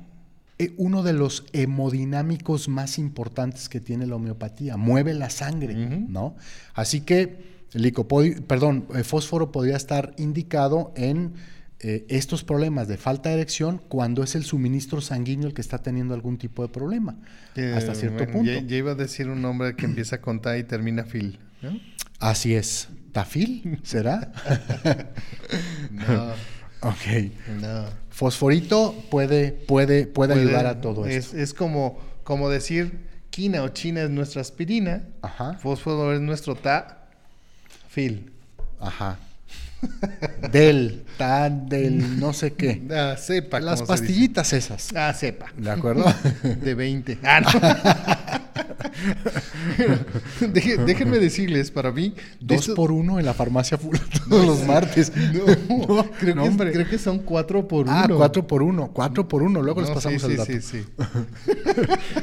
[0.58, 6.36] e, uno de los hemodinámicos más importantes que tiene la homeopatía, mueve la sangre, ¿no?
[6.74, 7.59] Así que
[8.46, 11.34] perdón, el fósforo podría estar indicado en
[11.82, 15.78] eh, estos problemas de falta de erección cuando es el suministro sanguíneo el que está
[15.78, 17.16] teniendo algún tipo de problema.
[17.74, 18.50] hasta cierto punto.
[18.50, 21.38] Ya, iba a decir un nombre que empieza con ta y termina fil.
[22.18, 22.88] Así es.
[23.12, 23.80] ¿Tafil?
[23.82, 24.30] ¿Será?
[25.90, 26.32] no.
[26.88, 27.32] ok.
[27.62, 27.86] No.
[28.10, 31.36] Fosforito puede, puede, puede, ayudar a todo esto.
[31.36, 35.04] Es como, como decir quina o china es nuestra aspirina.
[35.22, 35.54] Ajá.
[35.54, 36.99] Fósforo es nuestro ta
[37.92, 38.30] Phil.
[38.80, 39.18] Ajá.
[40.52, 42.82] del, tan, del, no sé qué.
[42.90, 43.60] Ah, sepa.
[43.60, 44.88] Las pastillitas esas.
[44.94, 45.46] Ah, sepa.
[45.56, 46.04] ¿De acuerdo?
[46.42, 47.18] De 20.
[47.24, 47.40] Ah,
[50.52, 52.14] déjenme decirles, para mí.
[52.40, 53.78] Dos por uno en la farmacia
[54.28, 55.12] todos los martes.
[55.16, 58.14] No, creo, que, creo, que, son cuatro por ah, uno.
[58.14, 58.90] Ah, cuatro por uno.
[58.92, 59.62] Cuatro por uno.
[59.62, 60.52] Luego les pasamos el dato.
[60.52, 60.84] Sí, sí,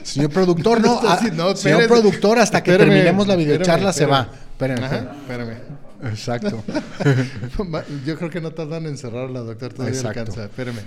[0.04, 1.02] Señor productor, no.
[1.34, 4.47] no señor productor, hasta que terminemos la videocharla se va.
[4.58, 5.58] Espérame, espérame.
[6.04, 6.64] Exacto.
[8.06, 9.72] Yo creo que no tardan en cerrarla, doctor.
[9.72, 10.46] Todavía alcanza.
[10.46, 10.82] Espérame.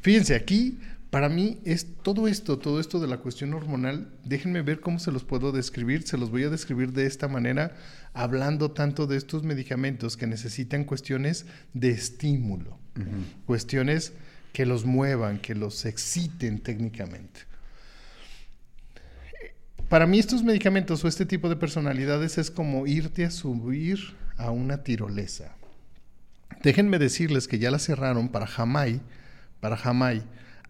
[0.00, 0.78] Fíjense, aquí
[1.10, 4.08] para mí es todo esto, todo esto de la cuestión hormonal.
[4.24, 6.06] Déjenme ver cómo se los puedo describir.
[6.06, 7.76] Se los voy a describir de esta manera,
[8.14, 12.78] hablando tanto de estos medicamentos que necesitan cuestiones de estímulo,
[13.44, 14.14] cuestiones
[14.54, 17.47] que los muevan, que los exciten técnicamente.
[19.88, 23.98] Para mí estos medicamentos o este tipo de personalidades es como irte a subir
[24.36, 25.56] a una tirolesa.
[26.62, 29.00] Déjenme decirles que ya la cerraron para Jamay.
[29.60, 30.22] Para Jamay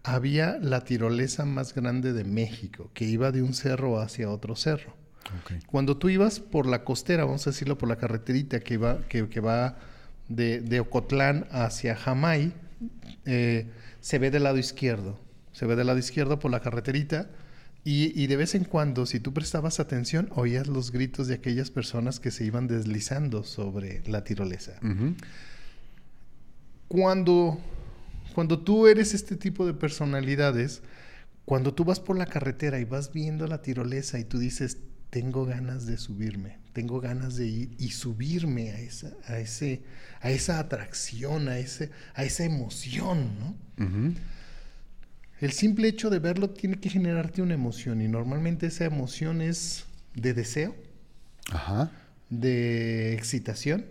[0.03, 4.95] había la tirolesa más grande de México, que iba de un cerro hacia otro cerro.
[5.67, 9.41] Cuando tú ibas por la costera, vamos a decirlo por la carreterita que, va, que,
[9.41, 9.77] va
[10.29, 12.53] de, Ocotlán hacia Jamay,
[13.25, 13.67] eh,
[13.99, 15.19] se ve del lado izquierdo.
[15.51, 17.27] Se ve del lado izquierdo por la carreterita
[17.91, 22.19] y, de vez en cuando, si tú prestabas atención, oías los gritos de aquellas personas
[22.19, 24.73] que se iban deslizando sobre la tirolesa.
[26.87, 27.59] Cuando,
[28.35, 30.83] Cuando tú eres este tipo de personalidades,
[31.45, 34.77] cuando tú vas por la carretera y vas viendo la tirolesa y tú dices,
[35.09, 39.81] tengo ganas de subirme, tengo ganas de ir y subirme a esa, a ese,
[40.21, 43.55] a esa atracción, a, ese, a esa emoción, ¿no?
[45.41, 49.85] El simple hecho de verlo tiene que generarte una emoción y normalmente esa emoción es
[50.13, 50.75] de deseo,
[52.29, 53.85] de excitación,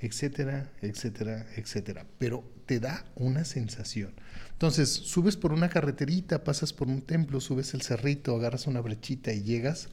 [0.00, 2.06] etcétera, etcétera, etcétera.
[2.18, 4.12] Pero te da una sensación.
[4.52, 9.32] Entonces, subes por una carreterita, pasas por un templo, subes el cerrito, agarras una brechita
[9.32, 9.88] y llegas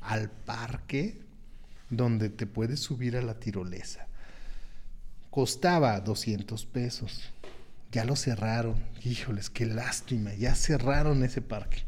[0.00, 1.20] al parque
[1.90, 4.06] donde te puedes subir a la tirolesa.
[5.30, 7.22] Costaba 200 pesos.
[7.94, 8.74] Ya lo cerraron.
[9.04, 10.34] Híjoles, qué lástima.
[10.34, 11.84] Ya cerraron ese parque.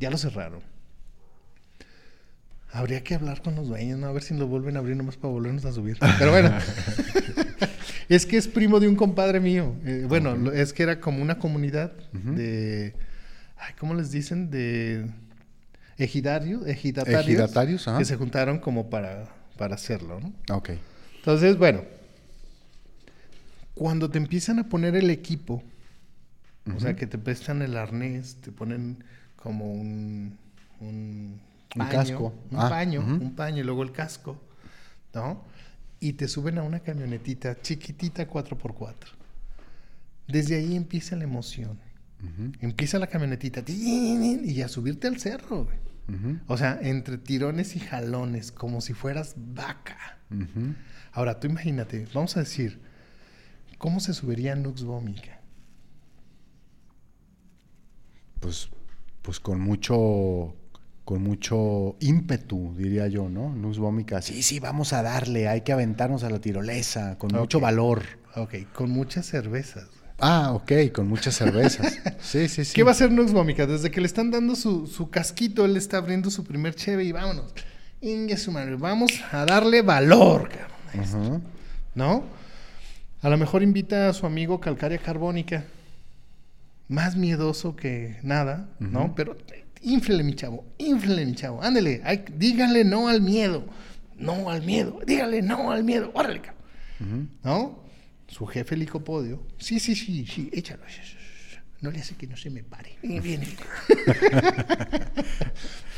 [0.00, 0.62] Ya lo cerraron.
[2.72, 4.06] Habría que hablar con los dueños, ¿no?
[4.06, 5.98] A ver si lo vuelven a abrir nomás para volvernos a subir.
[6.18, 6.50] Pero bueno.
[8.08, 9.74] Es que es primo de un compadre mío.
[9.84, 12.94] Eh, bueno, es que era como una comunidad de.
[13.78, 14.50] ¿Cómo les dicen?
[14.50, 15.10] De
[15.98, 19.26] ejidarios, ejidatarios, que se juntaron como para,
[19.58, 20.56] para hacerlo, ¿no?
[20.56, 20.70] Ok.
[21.16, 21.82] Entonces, bueno,
[23.78, 25.62] cuando te empiezan a poner el equipo,
[26.74, 29.02] o sea, que te prestan el arnés, te ponen
[29.36, 30.36] como un,
[30.80, 31.40] un,
[31.88, 34.36] casco, un ah, paño, un paño y luego el casco,
[35.14, 35.42] ¿no?
[36.00, 38.94] y te suben a una camionetita chiquitita 4x4.
[40.26, 41.78] Desde ahí empieza la emoción.
[42.60, 45.68] Empieza la camionetita y a subirte al cerro.
[46.46, 50.18] O sea, entre tirones y jalones, como si fueras vaca.
[51.12, 52.80] Ahora, tú imagínate, vamos a decir,
[53.78, 55.40] ¿cómo se subiría Nux Vómica?
[58.40, 58.68] Pues,
[59.22, 60.54] pues con mucho
[61.08, 63.54] con mucho ímpetu, diría yo, ¿no?
[63.54, 67.60] Luz Vómica, sí, sí, vamos a darle, hay que aventarnos a la tirolesa, con mucho
[67.60, 68.02] valor.
[68.36, 69.86] Ok, con muchas cervezas.
[70.18, 71.98] Ah, ok, con muchas cervezas.
[72.20, 72.74] sí, sí, sí.
[72.74, 73.66] ¿Qué va a hacer Nux Vómica?
[73.66, 77.54] Desde que le están dando su, casquito, él está abriendo su primer cheve y vámonos.
[78.02, 81.42] Inge su madre, vamos a darle valor, cabrón.
[81.94, 82.22] ¿No?
[83.20, 85.64] A lo mejor invita a su amigo Calcaria Carbónica.
[86.88, 89.14] Más miedoso que nada, ¿no?
[89.14, 89.36] Pero
[89.82, 91.62] Inflele, mi chavo, inflele, mi chavo.
[91.62, 92.02] Ándele,
[92.36, 93.66] díganle no al miedo.
[94.16, 95.00] No al miedo.
[95.06, 96.10] Díganle no al miedo.
[96.14, 97.30] Órale, cabrón.
[97.44, 97.84] ¿No?
[98.26, 99.46] Su jefe licopodio.
[99.58, 100.82] Sí, sí, sí, sí, échalo.
[101.80, 102.96] No le hace que no se me pare.
[103.02, 103.46] Viene,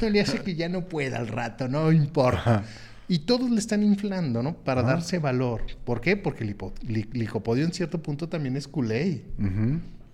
[0.02, 2.64] no le hace que ya no pueda al rato, no importa.
[3.10, 4.54] Y todos le están inflando, ¿no?
[4.54, 5.62] Para darse valor.
[5.82, 6.16] ¿Por qué?
[6.16, 6.56] Porque el
[7.12, 9.24] licopodio en cierto punto también es culé.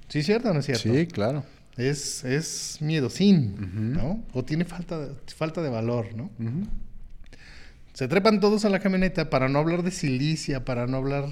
[0.09, 0.95] ¿Sí es cierto o no es cierto?
[0.95, 1.45] Sí, claro.
[1.77, 4.25] Es, es miedosín, ¿no?
[4.33, 6.31] O tiene falta de, falta de valor, ¿no?
[7.93, 11.27] Se trepan todos a la camioneta para no hablar de silicia, para no hablar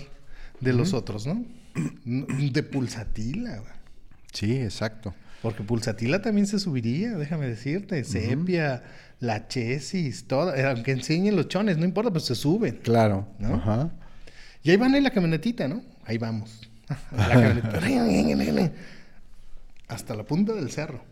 [0.61, 1.47] de los otros, ¿no?
[2.05, 3.63] De pulsatila.
[4.35, 5.15] Sí, exacto.
[5.41, 8.05] Porque pulsatila también se subiría, déjame decirte.
[8.05, 8.83] Sepia,
[9.21, 10.55] la chesis, todo.
[10.55, 12.81] Eh, aunque enseñen los chones, no importa, pues se suben.
[12.83, 13.29] Claro.
[13.39, 13.55] ¿no?
[13.55, 13.91] Ajá.
[14.63, 15.83] Y ahí van en la camionetita, ¿no?
[16.05, 16.69] Ahí vamos.
[17.13, 18.73] la camioneta
[19.89, 21.03] hasta la punta del cerro.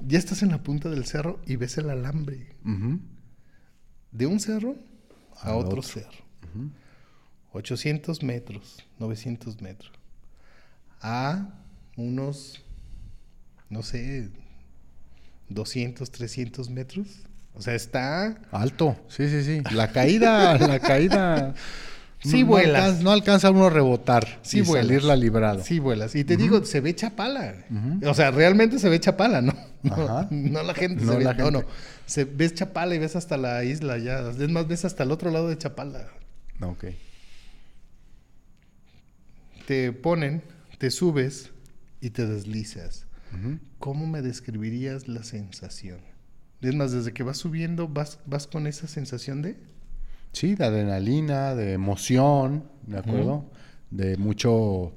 [0.00, 2.54] Ya estás en la punta del cerro y ves el alambre.
[4.12, 4.76] De un cerro
[5.40, 6.24] a, otro, cerro.
[7.52, 9.92] 800 metros, 900 metros.
[11.00, 11.48] A
[11.96, 12.62] unos,
[13.70, 14.28] no sé,
[15.48, 17.06] 200, 300 metros.
[17.54, 18.38] O sea, está...
[18.52, 19.62] Alto, sí, sí, sí.
[19.74, 21.54] La caída, la caída
[22.22, 23.00] Sí vuelas.
[23.00, 25.62] No alcanza, uno a rebotar sí y salir la librada.
[25.62, 26.14] Sí vuelas.
[26.14, 27.54] Y te digo, se ve chapala.
[28.04, 29.54] O sea, realmente se ve chapala, ¿no?
[29.82, 31.34] No, la gente no se ve.
[31.34, 31.64] No, no.
[32.06, 34.30] Se, ves chapala y ves hasta la isla ya.
[34.30, 36.08] Es más, ves hasta el otro lado de chapala.
[36.60, 36.86] Ok.
[39.66, 40.42] Te ponen,
[40.78, 41.50] te subes
[42.00, 43.06] y te deslizas.
[43.78, 46.00] ¿Cómo me describirías la sensación?
[46.60, 49.56] Es más, desde que vas subiendo, vas, vas con esa sensación de...
[50.32, 53.50] Sí, de adrenalina, de emoción, ¿de acuerdo?
[53.90, 54.92] De mucho,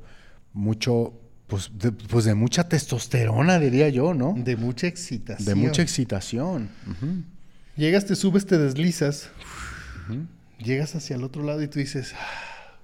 [0.51, 4.35] mucho, pues de, pues de mucha testosterona, diría yo, ¿no?
[4.37, 5.45] De mucha excitación.
[5.45, 6.69] De mucha excitación.
[7.75, 9.29] Llegas, te subes, te deslizas.
[10.59, 12.13] Llegas hacia el otro lado y tú dices,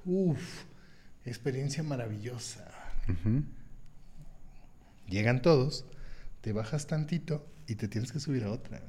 [0.05, 0.63] uff,
[1.25, 2.65] experiencia maravillosa.
[5.10, 5.86] Llegan todos,
[6.41, 8.82] te bajas tantito y te tienes que subir a otra.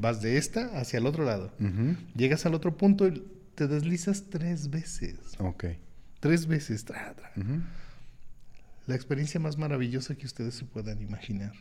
[0.00, 1.52] Vas de esta hacia el otro lado.
[2.14, 3.24] Llegas al otro punto y
[3.54, 5.18] te deslizas tres veces.
[5.38, 5.64] Ok.
[6.20, 6.84] Tres veces.
[8.86, 11.52] La experiencia más maravillosa que ustedes se puedan imaginar.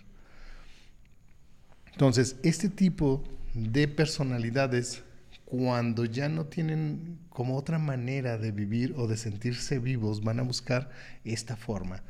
[1.92, 3.24] Entonces, este tipo
[3.54, 5.04] de personalidades
[5.46, 10.44] cuando ya no tienen como otra manera de vivir o de sentirse vivos, van a
[10.44, 10.92] buscar
[11.24, 12.04] esta forma.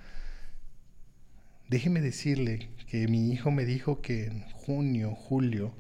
[1.69, 5.73] Déjeme decirle que mi hijo me dijo que en junio, julio,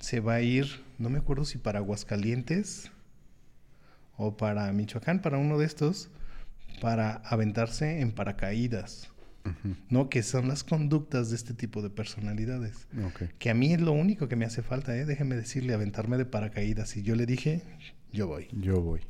[0.00, 2.90] se va a ir, no me acuerdo si para Aguascalientes
[4.16, 6.08] o para Michoacán, para uno de estos,
[6.80, 9.10] para aventarse en paracaídas.
[9.88, 10.08] ¿no?
[10.08, 12.86] Que son las conductas de este tipo de personalidades.
[13.38, 15.06] Que a mí es lo único que me hace falta, ¿eh?
[15.06, 16.96] Déjeme decirle, aventarme de paracaídas.
[16.96, 17.62] Y yo le dije,
[18.12, 18.48] yo voy.
[18.52, 19.00] Yo voy.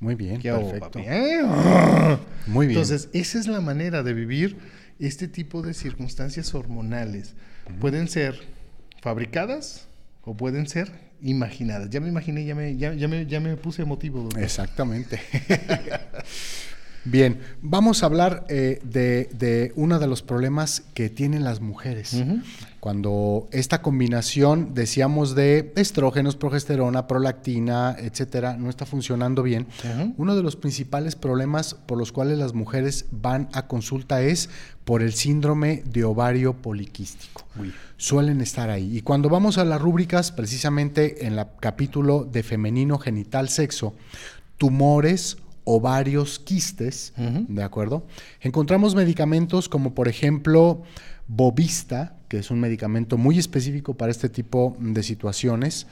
[0.00, 0.98] Muy bien, perfecto.
[0.98, 1.42] ¿Eh?
[2.46, 2.78] Muy bien.
[2.78, 4.56] Entonces, esa es la manera de vivir
[5.06, 7.34] este tipo de circunstancias hormonales.
[7.80, 8.38] Pueden ser
[9.02, 9.86] fabricadas
[10.22, 10.90] o pueden ser
[11.20, 11.90] imaginadas.
[11.90, 14.28] Ya me imaginé, ya me, ya, me, ya me puse emotivo.
[14.36, 15.20] Exactamente.
[17.04, 22.16] Bien, vamos a hablar eh, de, uno de los problemas que tienen las mujeres.
[22.80, 29.66] Cuando esta combinación, decíamos, de estrógenos, progesterona, prolactina, etcétera, no está funcionando bien,
[30.16, 34.48] uno de los principales problemas por los cuales las mujeres van a consulta es
[34.84, 37.44] por el síndrome de ovario poliquístico.
[37.96, 38.96] Suelen estar ahí.
[38.96, 43.94] Y cuando vamos a las rúbricas, precisamente en el capítulo de femenino genital sexo,
[44.58, 48.06] tumores o varios quistes, ¿de acuerdo?
[48.40, 50.82] Encontramos medicamentos como por ejemplo
[51.26, 55.86] Bovista, que es un medicamento muy específico para este tipo de situaciones,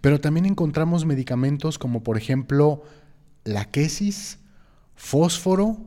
[0.00, 2.82] pero también encontramos medicamentos como por ejemplo
[3.44, 4.38] la quesis,
[4.96, 5.78] fósforo,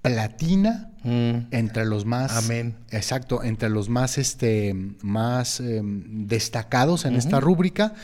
[0.00, 1.48] platina, mm.
[1.50, 2.76] entre los más Amén.
[2.90, 7.94] exacto, entre los más este más em, destacados en esta rúbrica,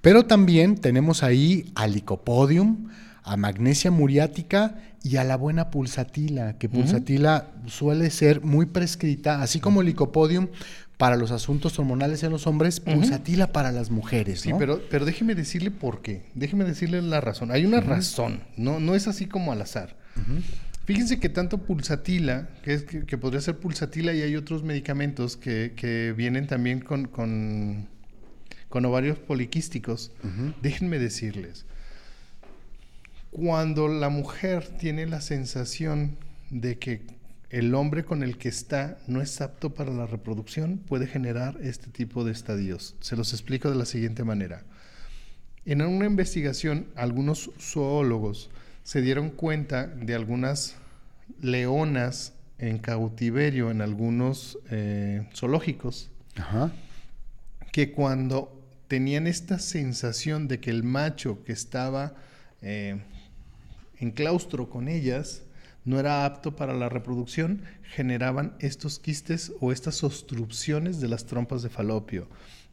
[0.00, 2.88] pero también tenemos ahí alicopodium,
[3.26, 9.58] a magnesia muriática y a la buena pulsatila, que pulsatila suele ser muy prescrita, así
[9.58, 10.46] como el licopodium
[10.96, 14.40] para los asuntos hormonales en los hombres, pulsatila para las mujeres.
[14.40, 16.22] Sí, pero, pero déjeme decirle por qué.
[16.34, 17.50] Déjeme decirle la razón.
[17.50, 19.96] Hay una razón, no, no es así como al azar.
[20.84, 26.14] Fíjense que tanto pulsatila, que, es, que, podría ser pulsatila, y hay otros medicamentos que,
[26.16, 27.88] vienen también con, con,
[28.84, 30.12] ovarios poliquísticos.
[30.62, 31.66] Déjenme decirles,
[33.36, 36.16] cuando la mujer tiene la sensación
[36.48, 37.02] de que
[37.50, 41.90] el hombre con el que está no es apto para la reproducción, puede generar este
[41.90, 42.96] tipo de estadios.
[43.00, 44.64] Se los explico de la siguiente manera.
[45.66, 48.48] En una investigación, algunos zoólogos
[48.84, 50.76] se dieron cuenta de algunas
[51.42, 56.08] leonas en cautiverio en algunos eh, zoológicos
[57.70, 58.58] que cuando
[58.88, 62.14] tenían esta sensación de que el macho que estaba
[62.62, 62.98] eh,
[63.98, 65.42] en claustro con ellas,
[65.84, 71.62] no era apto para la reproducción, generaban estos quistes o estas obstrucciones de las trompas
[71.62, 72.28] de falopio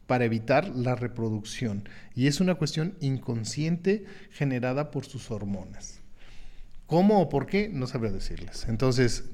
[0.06, 1.88] para evitar la reproducción.
[2.14, 6.00] Y es una cuestión inconsciente generada por sus hormonas.
[6.86, 7.70] ¿Cómo o por qué?
[7.72, 8.66] No sabría decirles.
[8.68, 9.24] Entonces,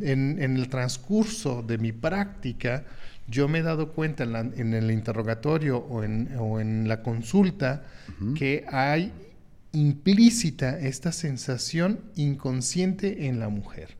[0.00, 2.84] en, el transcurso de mi práctica,
[3.26, 7.84] yo me he dado cuenta en, el interrogatorio o en, la consulta
[8.34, 9.12] que hay
[9.72, 13.96] implícita esta sensación inconsciente en la mujer,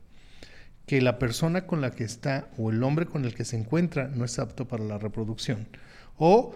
[0.85, 4.07] que la persona con la que está o el hombre con el que se encuentra
[4.07, 5.67] no es apto para la reproducción,
[6.17, 6.55] o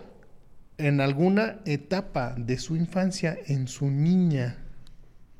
[0.77, 4.57] en alguna etapa de su infancia, en su niña,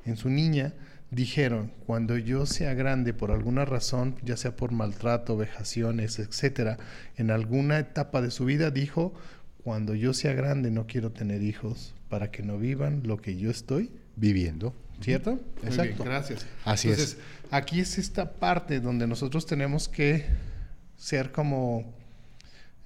[0.04, 0.74] en su niña,
[1.10, 6.78] dijeron, cuando yo sea grande por alguna razón, ya sea por maltrato, vejaciones, etcétera,
[7.16, 9.14] en alguna etapa de su vida dijo,
[9.62, 13.50] cuando yo sea grande no quiero tener hijos para que no vivan lo que yo
[13.50, 14.72] estoy viviendo.
[15.00, 15.40] ¿Cierto?
[15.64, 16.04] Exacto.
[16.04, 16.46] gracias.
[16.64, 17.18] Así Entonces,
[17.50, 20.24] aquí es esta parte donde nosotros tenemos que
[20.96, 21.92] ser como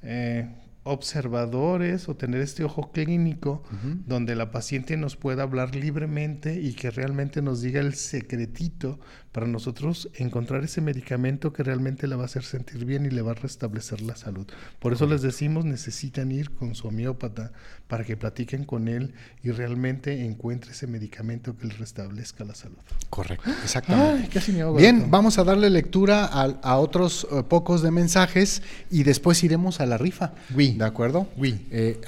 [0.03, 0.49] eh,
[0.83, 3.63] observadores o tener este ojo clínico
[4.07, 8.99] donde la paciente nos pueda hablar libremente y que realmente nos diga el secretito
[9.39, 13.23] para nosotros encontrar ese medicamento que realmente la va a hacer sentir bien y le
[13.23, 14.49] va a restablecer la salud.
[14.81, 17.53] Por eso les decimos, necesitan ir con su homeópata
[17.87, 19.15] para que platiquen con él
[19.45, 22.79] y realmente encuentre ese medicamento que les restablezca la salud.
[23.11, 24.41] Correcto, exactamente.
[24.77, 28.61] bien, vamos a darle lectura a, otros eh, pocos de mensajes
[28.91, 30.33] y después iremos a la rifa.
[30.49, 31.29] ¿De acuerdo?
[31.37, 31.65] Oui.
[31.71, 32.01] Eh,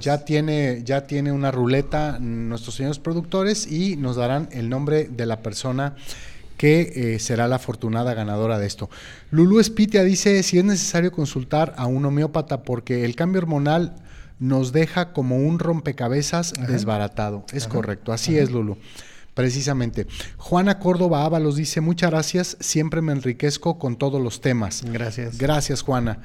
[0.00, 5.26] ya, tiene, ya tiene una ruleta nuestros señores productores y nos darán el nombre de
[5.26, 5.94] la persona
[6.56, 8.90] que eh, será la afortunada ganadora de esto.
[9.30, 13.96] Lulu Espitia dice si es necesario consultar a un homeópata porque el cambio hormonal
[14.38, 17.44] nos deja como un rompecabezas desbaratado.
[17.52, 18.76] Es correcto, así es Lulu.
[19.34, 20.06] Precisamente.
[20.38, 24.82] Juana Córdoba Ábalos dice, muchas gracias, siempre me enriquezco con todos los temas.
[24.90, 25.36] Gracias.
[25.36, 26.20] Gracias, Juana.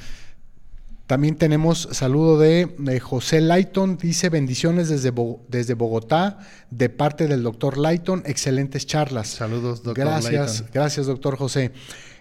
[1.12, 5.12] También tenemos saludo de, José Lighton, dice bendiciones desde,
[5.49, 6.39] desde Bogotá,
[6.70, 9.28] de parte del doctor Lighton, excelentes charlas.
[9.28, 11.74] Saludos, doctor Gracias, gracias, doctor José.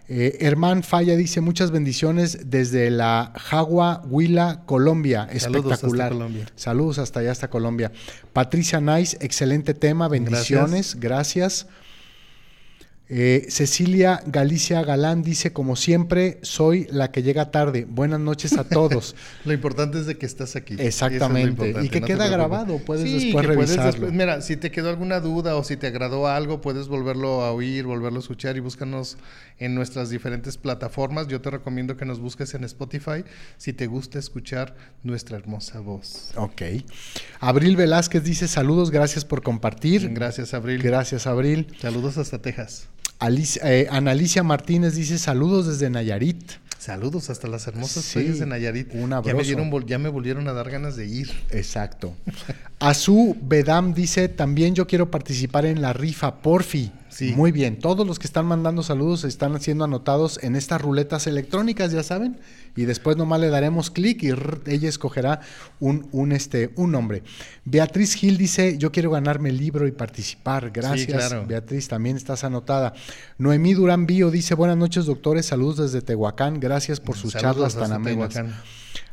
[0.08, 5.28] Eh, Herman Falla dice muchas bendiciones desde la Jagua, Huila, Colombia.
[5.30, 5.78] Espectacular.
[5.78, 6.46] Saludos hasta Colombia.
[6.56, 7.92] Saludos hasta allá, hasta Colombia.
[8.32, 11.68] Patricia Nice, excelente tema, bendiciones, gracias.
[13.12, 17.84] Eh, Cecilia Galicia Galán dice, como siempre, soy la que llega tarde.
[17.90, 19.16] Buenas noches a todos.
[19.44, 20.76] lo importante es de que estás aquí.
[20.78, 21.74] Exactamente.
[21.82, 24.12] y que queda grabado, puedes después revisarlo.
[24.12, 27.84] mira, si te quedó alguna duda o si te agradó algo, puedes volverlo a oír,
[27.84, 29.18] volverlo a escuchar y búscanos
[29.58, 31.26] en nuestras diferentes plataformas.
[31.26, 33.24] Yo te recomiendo que nos busques en Spotify
[33.56, 36.30] si te gusta escuchar nuestra hermosa voz.
[36.36, 36.62] Ok.
[37.40, 40.10] Abril Velázquez dice, saludos, gracias por compartir.
[40.14, 40.80] Gracias, Abril.
[40.80, 41.66] Gracias, Abril.
[41.80, 42.88] Saludos hasta Texas.
[43.20, 46.52] Alicia, eh, Analicia Martínez dice saludos desde Nayarit.
[46.78, 48.94] Saludos hasta las hermosas playas de Nayarit.
[48.94, 49.42] Un abrazo.
[49.86, 51.30] Ya me, volvieron a dar ganas de ir.
[51.50, 52.14] Exacto.
[52.78, 56.90] Azú Bedam dice, también yo quiero participar en la rifa, porfi.
[57.10, 57.34] Sí.
[57.36, 57.78] Muy bien.
[57.78, 62.38] Todos los que están mandando saludos están siendo anotados en estas ruletas electrónicas, ya saben.
[62.76, 64.30] Y después nomás le daremos clic y
[64.66, 65.40] ella escogerá
[65.78, 67.22] un, un, este, un nombre.
[67.64, 70.70] Beatriz Gil dice, yo quiero ganarme el libro y participar.
[70.70, 72.94] Gracias, Beatriz, también estás anotada.
[73.38, 75.46] Noemí Durán Bío dice, buenas noches, doctores.
[75.46, 76.60] Saludos desde Tehuacán.
[76.60, 78.34] Gracias por sus charlas tan amenas.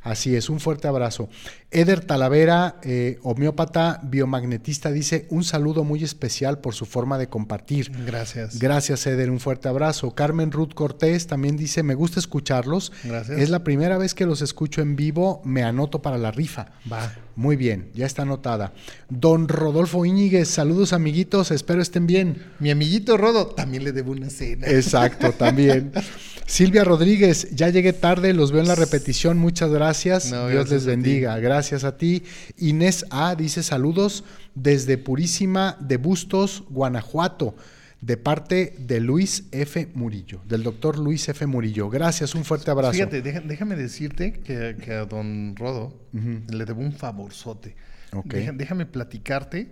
[0.01, 1.29] Así es, un fuerte abrazo.
[1.69, 7.91] Eder Talavera, eh, homeópata biomagnetista, dice un saludo muy especial por su forma de compartir.
[8.05, 8.57] Gracias.
[8.57, 10.15] Gracias, Eder, un fuerte abrazo.
[10.15, 12.93] Carmen Ruth Cortés también dice, me gusta escucharlos.
[13.03, 13.39] Gracias.
[13.39, 16.67] Es la primera vez que los escucho en vivo, me anoto para la rifa.
[16.91, 17.13] Va.
[17.35, 18.73] Muy bien, ya está anotada.
[19.09, 22.43] Don Rodolfo Íñiguez, saludos amiguitos, espero estén bien.
[22.59, 24.67] Mi amiguito Rodo, también le debo una cena.
[24.67, 25.91] Exacto, también.
[26.47, 30.31] Silvia Rodríguez, ya llegué tarde, los veo en la repetición, muchas gracias.
[30.31, 31.37] Dios les bendiga.
[31.39, 32.23] Gracias a ti.
[32.57, 34.23] Inés A dice saludos
[34.55, 37.53] desde Purísima de Bustos, Guanajuato,
[37.99, 39.89] de parte de Luis F.
[39.93, 41.45] Murillo, del doctor Luis F.
[41.45, 41.89] Murillo.
[41.89, 42.93] Gracias, un fuerte abrazo.
[42.93, 47.75] Fíjate, déjame decirte que, a don Rodo le debo un favorzote.
[48.23, 49.67] déjame platicarte.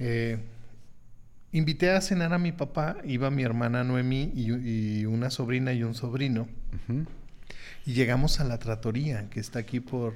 [0.00, 0.38] Eh,
[1.56, 5.94] invité a cenar a mi papá, iba mi hermana Noemí y, una sobrina y un
[5.94, 6.48] sobrino.
[7.86, 10.14] Y llegamos a la tratoría, que está aquí por,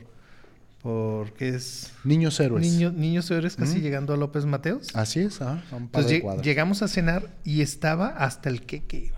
[0.83, 1.93] por ¿qué es?
[2.05, 2.67] Niños Héroes.
[2.67, 4.95] Niños Héroes, casi llegando a López Mateos.
[4.95, 9.13] Así es, ah, Entonces llegamos a cenar y estaba hasta el queque.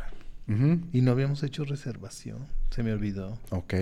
[0.92, 3.38] Y no habíamos hecho reservación, se me olvidó.
[3.50, 3.74] Ok.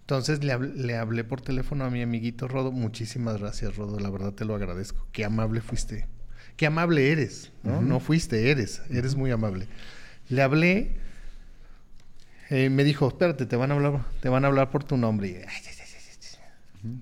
[0.00, 2.72] Entonces le, le, hablé por teléfono a mi amiguito Rodo.
[2.72, 3.98] Muchísimas gracias, Rodo.
[3.98, 5.06] La verdad te lo agradezco.
[5.12, 6.06] Qué amable fuiste
[6.56, 7.80] qué amable eres, ¿no?
[7.82, 9.68] No fuiste, eres, eres muy amable.
[10.28, 10.96] Le hablé,
[12.50, 15.46] eh, me dijo, espérate, te van a hablar, te van a hablar por tu nombre.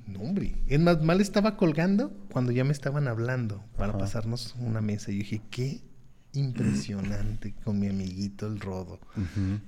[0.06, 0.54] Nombre.
[0.68, 5.10] Es más, mal estaba colgando cuando ya me estaban hablando para pasarnos una mesa.
[5.10, 5.80] Y dije, qué
[6.34, 8.98] impresionante con mi amiguito el Rodo.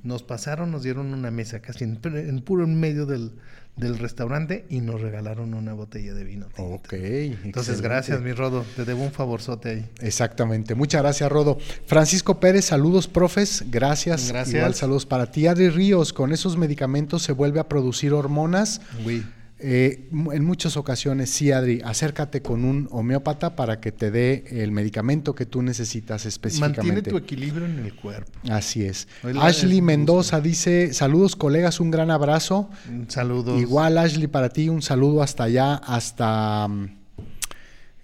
[0.03, 3.33] Nos pasaron, nos dieron una mesa casi en, en puro en medio del,
[3.77, 6.47] del restaurante y nos regalaron una botella de vino.
[6.57, 6.93] Ok.
[6.93, 8.65] Entonces, gracias, mi Rodo.
[8.77, 9.91] Te debo un favorzote ahí.
[10.01, 10.75] Exactamente.
[10.75, 11.59] Muchas gracias, Rodo.
[11.87, 13.65] Francisco Pérez, saludos, profes.
[13.71, 14.29] Gracias.
[14.29, 14.55] Gracias.
[14.55, 15.47] Igual saludos para ti.
[15.47, 18.81] Adri Ríos, con esos medicamentos se vuelve a producir hormonas.
[19.05, 19.25] Oui.
[19.67, 24.73] Eh, en muchas ocasiones, sí, Adri, acércate con un homeópata para que te dé el
[24.73, 26.83] medicamento que tú necesitas específicamente.
[26.83, 28.39] Mantiene tu equilibrio en el cuerpo.
[28.51, 29.09] Así es.
[29.41, 32.69] Ashley Mendoza dice, saludos colegas, un gran abrazo.
[33.09, 33.59] Saludos.
[33.59, 36.69] Igual Ashley para ti, un saludo hasta allá, hasta...
[36.69, 37.04] Mm,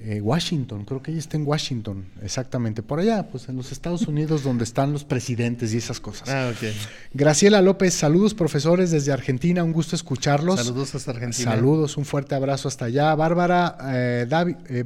[0.03, 4.07] eh, Washington, creo que ella está en Washington, exactamente, por allá, pues en los Estados
[4.07, 6.29] Unidos donde están los presidentes y esas cosas.
[6.29, 6.69] Ah, ok.
[7.13, 10.65] Graciela López, saludos profesores desde Argentina, un gusto escucharlos.
[10.65, 11.51] Saludos hasta Argentina.
[11.51, 13.15] Saludos, un fuerte abrazo hasta allá.
[13.15, 14.85] Bárbara eh, David, eh,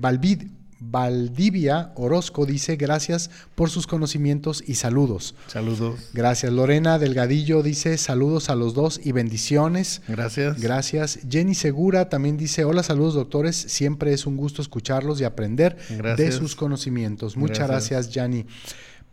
[0.91, 5.35] Valdivia Orozco dice gracias por sus conocimientos y saludos.
[5.47, 6.11] Saludos.
[6.12, 6.53] Gracias.
[6.53, 10.03] Lorena Delgadillo dice saludos a los dos y bendiciones.
[10.09, 10.61] Gracias.
[10.61, 11.18] Gracias.
[11.28, 13.57] Jenny Segura también dice hola, saludos doctores.
[13.57, 15.76] Siempre es un gusto escucharlos y aprender
[16.16, 17.37] de sus conocimientos.
[17.37, 18.47] Muchas gracias, Jenny.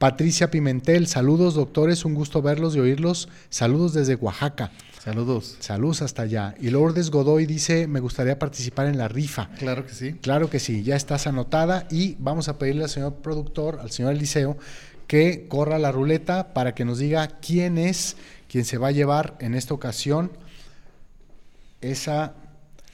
[0.02, 3.30] Patricia Pimentel, saludos doctores, un gusto verlos y oírlos.
[3.52, 4.72] Saludos desde Oaxaca.
[4.98, 5.58] Saludos.
[5.60, 6.56] Saludos hasta allá.
[6.60, 9.52] Y Lourdes Godoy dice, me gustaría participar en la rifa.
[9.60, 10.14] Claro que sí.
[10.14, 14.14] Claro que sí, ya estás anotada y vamos a pedirle al señor productor, al señor
[14.14, 14.58] Eliseo,
[15.06, 18.18] que corra la ruleta para que nos diga quién es
[18.50, 20.32] quien se va a llevar en esta ocasión
[21.82, 22.34] esa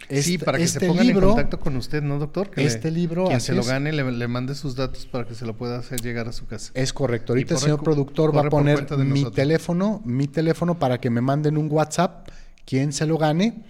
[0.10, 2.50] sí, para que se este pongan en contacto con usted, ¿no, doctor?
[2.50, 5.56] Que este libro, quien se lo gane, le, mande sus datos para que se lo
[5.56, 6.72] pueda hacer llegar a su casa.
[6.74, 7.34] Es correcto.
[7.34, 11.58] Ahorita el señor productor va a poner mi teléfono, mi teléfono para que me manden
[11.58, 12.28] un WhatsApp,
[12.66, 13.64] quien se lo gane,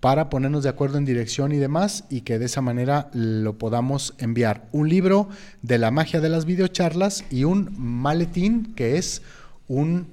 [0.00, 4.14] para ponernos de acuerdo en dirección y demás y que de esa manera lo podamos
[4.18, 4.66] enviar.
[4.72, 5.28] Un libro
[5.62, 9.22] de la magia de las videocharlas y un maletín que es
[9.68, 10.08] un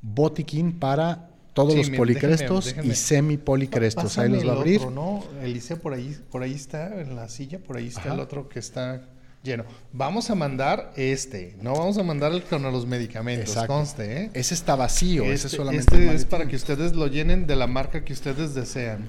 [0.00, 4.18] botiquín para todos los policrestos y semipolicrestos.
[4.18, 4.80] Ahí los va a abrir.
[4.82, 5.24] Otro, ¿no?
[5.42, 8.58] Eliseo, por ahí, por ahí está en la silla, por ahí está el otro que
[8.58, 9.08] está
[9.42, 9.64] lleno.
[9.90, 14.30] Vamos a mandar este, no vamos a mandar el con los medicamentos, conste, ¿eh?
[14.34, 15.96] Ese está vacío, este, ese solamente.
[15.96, 19.08] Este es para que ustedes lo llenen de la marca que ustedes desean.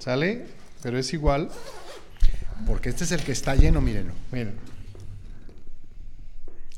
[0.00, 0.46] ¿Sale?
[0.82, 1.50] Pero es igual.
[2.66, 4.14] Porque este es el que está lleno, mírenlo.
[4.32, 4.54] Miren.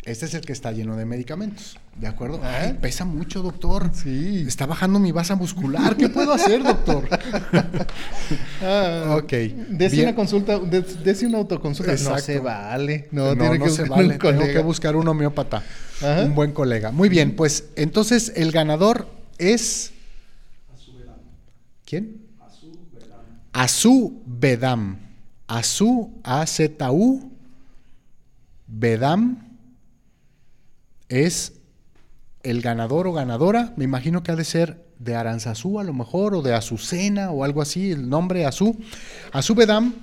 [0.08, 1.78] Este es el que está lleno de medicamentos.
[1.94, 2.40] ¿De acuerdo?
[2.42, 2.74] ¿Eh?
[2.80, 3.90] pesa mucho, doctor.
[3.92, 4.44] Sí.
[4.48, 5.98] Está bajando mi masa muscular.
[5.98, 7.06] ¿Qué puedo hacer, doctor?
[8.62, 9.32] ah, ok.
[9.68, 11.92] Dese una consulta, dese una autoconsulta.
[11.92, 13.08] No se vale.
[13.10, 14.16] No, tiene que se vale.
[14.16, 15.62] Tengo que buscar un homeópata.
[16.24, 16.90] Un buen colega.
[16.90, 19.92] Muy bien, pues entonces el ganador es.
[21.84, 22.22] ¿Quién?
[23.52, 25.00] Azu Bedam.
[25.48, 27.30] Azu, A-Z-U,
[28.66, 29.47] Bedam
[31.08, 31.54] es
[32.42, 36.34] el ganador o ganadora, me imagino que ha de ser de Aranzazú a lo mejor,
[36.34, 38.76] o de Azucena o algo así, el nombre Azú.
[39.32, 39.94] Azú Bedam,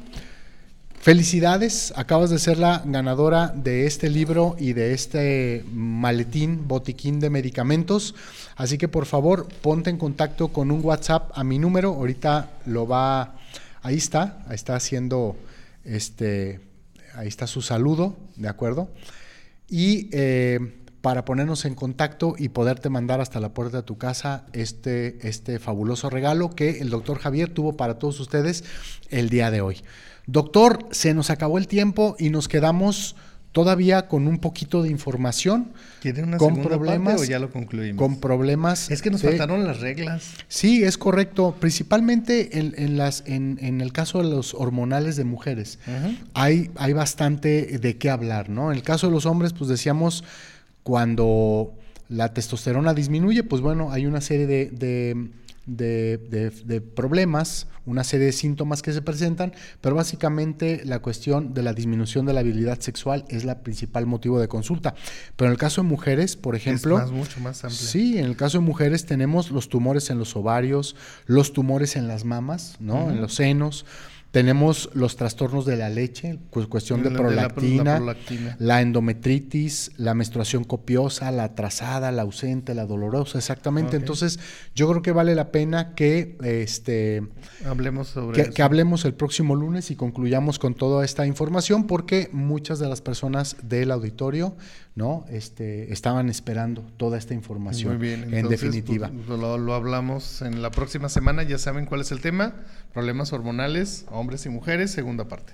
[1.00, 7.30] felicidades, acabas de ser la ganadora de este libro y de este maletín, botiquín de
[7.30, 8.16] medicamentos.
[8.56, 12.88] Así que por favor, ponte en contacto con un WhatsApp a mi número, ahorita lo
[12.88, 13.36] va,
[13.82, 15.36] ahí está, ahí está haciendo,
[15.84, 16.62] este,
[17.16, 18.90] ahí está su saludo, ¿de acuerdo?
[19.70, 20.10] Y...
[20.12, 25.20] Eh, para ponernos en contacto y poderte mandar hasta la puerta de tu casa este,
[25.22, 28.64] este fabuloso regalo que el doctor Javier tuvo para todos ustedes
[29.12, 29.84] el día de hoy.
[30.26, 33.16] Doctor, se nos acabó el tiempo y nos quedamos
[33.52, 35.74] todavía con un poquito de información.
[36.02, 38.00] ¿Tiene una con problemas, o ya lo concluimos?
[38.00, 38.90] Con problemas.
[38.90, 40.32] Es que nos faltaron las reglas.
[40.48, 41.56] Sí, es correcto.
[41.60, 45.78] Principalmente en, las, en, en, el caso de los hormonales de mujeres.
[46.34, 48.72] hay, hay bastante de qué hablar, ¿no?
[48.72, 50.24] En el caso de los hombres, pues decíamos
[50.86, 51.74] cuando
[52.10, 55.32] la testosterona disminuye, pues bueno, hay una serie de,
[56.96, 62.28] problemas, una serie de síntomas que se presentan, pero básicamente la cuestión de la disminución
[62.28, 64.94] de la habilidad sexual es la principal motivo de consulta.
[65.36, 67.04] Pero en el caso de mujeres, por ejemplo...
[67.04, 67.80] Es mucho más amplio.
[67.80, 72.08] Sí, en el caso de mujeres tenemos los tumores en los ovarios, los tumores en
[72.08, 73.10] las mamas, ¿no?
[73.10, 73.88] En los senos
[74.36, 78.02] tenemos los trastornos de la leche, cuestión de, prolactina,
[78.60, 83.96] la, endometritis, la menstruación copiosa, la atrasada, la ausente, la dolorosa, exactamente.
[83.96, 84.38] Entonces,
[84.76, 87.24] yo creo que vale la pena que este
[87.66, 92.78] hablemos sobre que, hablemos el próximo lunes y concluyamos con toda esta información, porque muchas
[92.78, 94.58] de las personas del auditorio
[94.96, 95.26] ¿no?
[95.30, 97.98] Este, estaban esperando toda esta información.
[97.98, 99.12] Muy bien, en definitiva.
[99.28, 102.56] Pues, lo, hablamos en la próxima semana, ya saben cuál es el tema,
[102.94, 105.54] problemas hormonales, hombres y mujeres, segunda parte.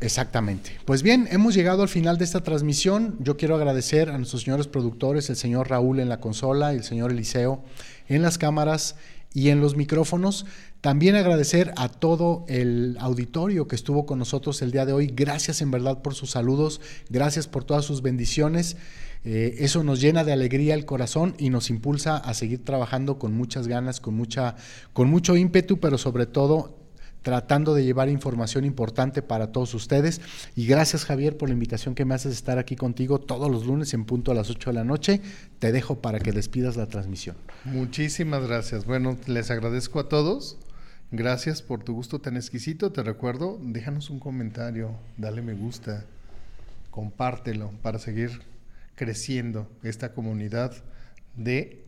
[0.00, 0.78] Exactamente.
[0.84, 3.16] Pues bien, hemos llegado al final de esta transmisión.
[3.18, 6.84] Yo quiero agradecer a nuestros señores productores, el señor Raúl en la consola y el
[6.84, 7.64] señor Eliseo
[8.08, 8.94] en las cámaras
[9.34, 10.46] y en los micrófonos.
[10.80, 15.08] También agradecer a todo el auditorio que estuvo con nosotros el día de hoy.
[15.08, 18.76] Gracias en verdad por sus saludos, gracias por todas sus bendiciones.
[19.24, 23.34] Eh, eso nos llena de alegría el corazón y nos impulsa a seguir trabajando con
[23.34, 24.54] muchas ganas, con, mucha,
[24.92, 26.78] con mucho ímpetu, pero sobre todo
[27.22, 30.20] tratando de llevar información importante para todos ustedes.
[30.54, 33.92] Y gracias Javier por la invitación que me haces estar aquí contigo todos los lunes
[33.94, 35.20] en punto a las 8 de la noche.
[35.58, 37.36] Te dejo para que despidas la transmisión.
[37.64, 38.84] Muchísimas gracias.
[38.84, 40.56] Bueno, les agradezco a todos.
[41.10, 42.92] Gracias por tu gusto tan exquisito.
[42.92, 46.04] Te recuerdo, déjanos un comentario, dale me gusta,
[46.90, 48.42] compártelo para seguir
[48.94, 50.74] creciendo esta comunidad
[51.34, 51.82] de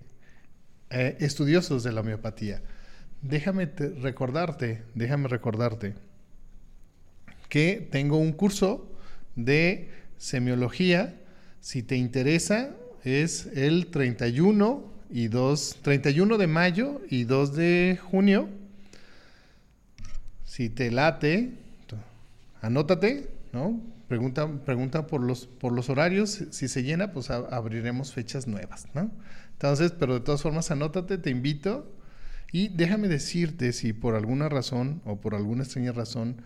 [0.88, 2.62] eh, estudiosos de la homeopatía.
[3.20, 5.92] Déjame recordarte, déjame recordarte
[7.50, 8.90] que tengo un curso
[9.36, 11.20] de semiología.
[11.60, 12.70] Si te interesa,
[13.04, 18.48] es el 31 y 2, 31 de mayo y 2 de junio
[20.50, 21.52] si te late,
[22.60, 23.80] anótate, ¿no?
[24.08, 26.44] Pregunta, pregunta por, los, por los horarios.
[26.50, 29.12] Si se llena, pues abriremos fechas nuevas, ¿no?
[29.52, 31.94] Entonces, pero de todas formas, anótate, te invito.
[32.50, 36.42] Y déjame decirte si por alguna razón o por alguna extraña razón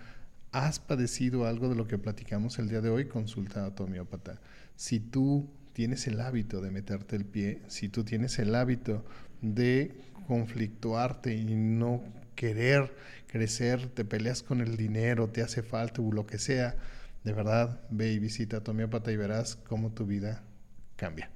[0.52, 4.38] has padecido algo de lo que platicamos el día de hoy, consulta a tu homeópata.
[4.76, 9.02] Si tú tienes el hábito de meterte el pie, si tú tienes el hábito
[9.40, 12.02] de conflictuarte y no
[12.34, 12.92] querer
[13.26, 16.76] crecer, te peleas con el dinero, te hace falta o lo que sea,
[17.24, 20.42] de verdad, ve y visita a tu homeópata y verás cómo tu vida
[20.96, 21.30] cambia.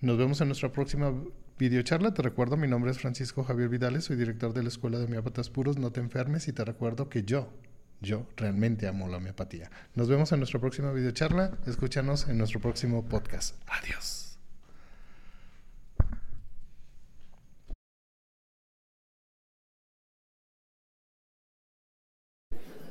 [0.00, 1.14] Nos vemos en nuestra próxima
[1.58, 5.04] videocharla, te recuerdo, mi nombre es Francisco Javier Vidales, soy director de la Escuela de
[5.04, 7.52] Homeópatas Puros, no te enfermes y te recuerdo que yo,
[8.00, 9.70] yo realmente amo la homeopatía.
[9.94, 13.54] Nos vemos en nuestra próxima videocharla, escúchanos en nuestro próximo podcast.
[13.68, 14.21] Adiós.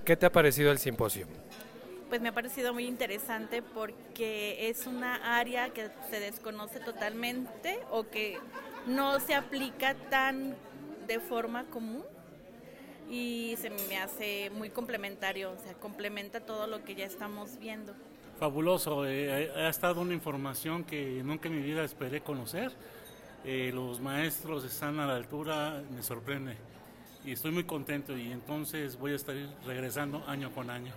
[0.06, 1.28] ¿Qué te ha parecido el simposio?
[2.10, 8.10] Pues me ha parecido muy interesante porque es una área que se desconoce totalmente o
[8.10, 8.40] que
[8.88, 10.56] no se aplica tan
[11.08, 12.04] de forma común
[13.10, 17.94] y se me hace muy complementario, o sea, complementa todo lo que ya estamos viendo.
[18.40, 22.72] Fabuloso, eh, ha estado una información que nunca en mi vida esperé conocer.
[23.46, 26.71] Eh, los maestros están a la altura, me sorprende
[27.24, 30.94] y estoy muy contento y entonces voy a estar regresando año con año.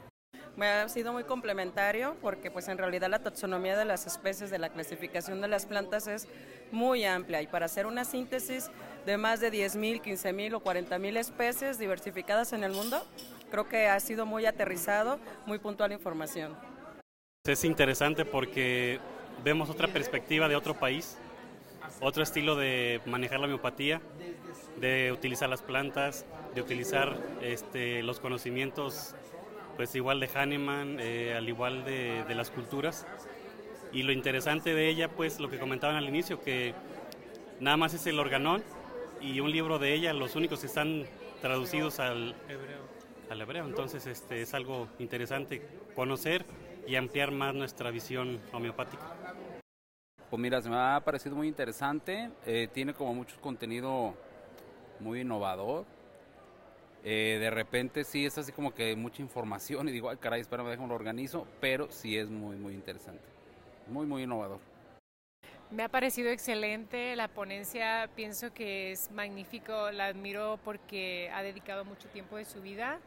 [0.56, 4.58] Me ha sido muy complementario porque pues en realidad la taxonomía de las especies, de
[4.58, 6.28] la clasificación de las plantas es
[6.70, 8.70] muy amplia y para hacer una síntesis
[9.04, 13.04] de más de 10.000, 15.000 o 40.000 especies diversificadas en el mundo,
[13.50, 16.56] creo que ha sido muy aterrizado, muy puntual la información.
[17.44, 19.00] Es interesante porque
[19.42, 21.18] vemos otra perspectiva de otro país,
[22.00, 24.00] otro estilo de manejar la homeopatía
[24.80, 29.14] de utilizar las plantas, de utilizar este, los conocimientos,
[29.76, 33.06] pues igual de Hahnemann, eh, al igual de, las culturas.
[33.92, 36.74] Y lo interesante de ella, pues lo que comentaban al inicio, que
[37.60, 38.62] nada más es el organón
[39.20, 41.04] y un libro de ella, los únicos que están
[41.40, 42.94] traducidos al hebreo.
[43.30, 43.64] Al hebreo.
[43.64, 45.62] Entonces este, es algo interesante
[45.94, 46.44] conocer
[46.86, 49.14] y ampliar más nuestra visión homeopática.
[50.28, 54.14] Pues mira, se me ha parecido muy interesante, eh, tiene como mucho contenido
[55.00, 55.84] muy innovador.
[57.02, 60.68] Eh, de repente sí es así como que mucha información y digo, ay caray, espérame,
[60.68, 63.22] déjame lo organizo, pero sí es muy, muy interesante.
[63.88, 64.58] Muy, muy innovador.
[65.70, 71.84] Me ha parecido excelente la ponencia, pienso que es magnífico, la admiro porque ha dedicado
[71.84, 73.00] mucho tiempo de su vida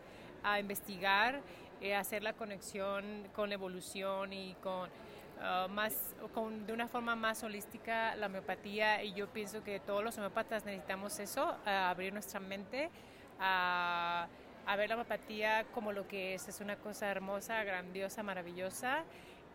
[0.44, 1.42] a investigar,
[1.82, 4.90] eh, a hacer la conexión con evolución y con
[5.38, 10.04] Uh, más, con, de una forma más holística la homeopatía y yo pienso que todos
[10.04, 12.90] los homeópatas necesitamos eso, abrir nuestra mente
[13.40, 14.28] a,
[14.66, 19.04] a, ver la homeopatía como lo que es, es una cosa hermosa, grandiosa, maravillosa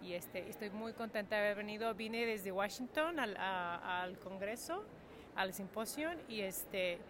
[0.01, 4.85] y este, estoy muy contenta de haber venido, vine desde Washington al, al Congreso,
[5.35, 7.01] al simposio y este,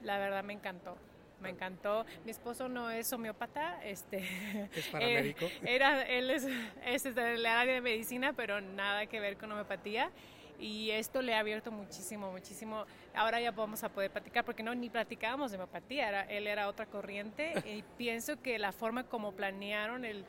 [0.00, 0.96] la verdad me encantó
[1.44, 2.04] me encantó.
[2.24, 4.18] Mi esposo no es homeópata, este,
[4.74, 5.46] es paramédico.
[5.62, 6.48] era, él es,
[6.84, 10.10] es del área de medicina, pero nada que ver con homeopatía.
[10.58, 12.86] Y esto le ha abierto muchísimo, muchísimo.
[13.14, 16.68] Ahora ya vamos a poder platicar, porque no ni platicábamos de homeopatía, era, él era
[16.68, 17.52] otra corriente.
[17.66, 20.24] y pienso que la forma como planearon el,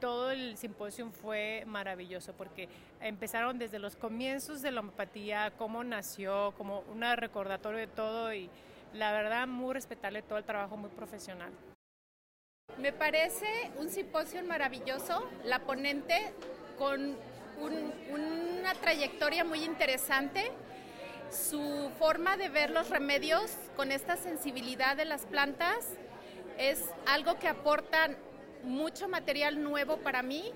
[0.00, 2.68] todo el simposio fue maravilloso porque
[3.00, 8.50] empezaron desde los comienzos de la homeopatía, cómo nació, como un recordatorio de todo y
[8.94, 11.52] la verdad muy respetable todo el trabajo muy profesional.
[12.78, 16.32] Me parece un simposio maravilloso, la ponente
[16.78, 17.16] con
[18.10, 20.52] una trayectoria muy interesante,
[21.30, 25.86] su forma de ver los remedios con esta sensibilidad de las plantas
[26.58, 28.10] es algo que aporta
[28.62, 30.52] mucho material nuevo para mí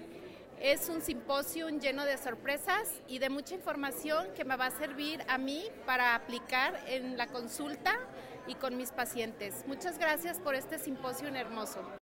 [0.60, 5.24] es un simposio lleno de sorpresas y de mucha información que me va a servir
[5.28, 7.98] a mí para aplicar en la consulta
[8.46, 9.64] y con mis pacientes.
[9.66, 11.99] Muchas gracias por este simposio hermoso.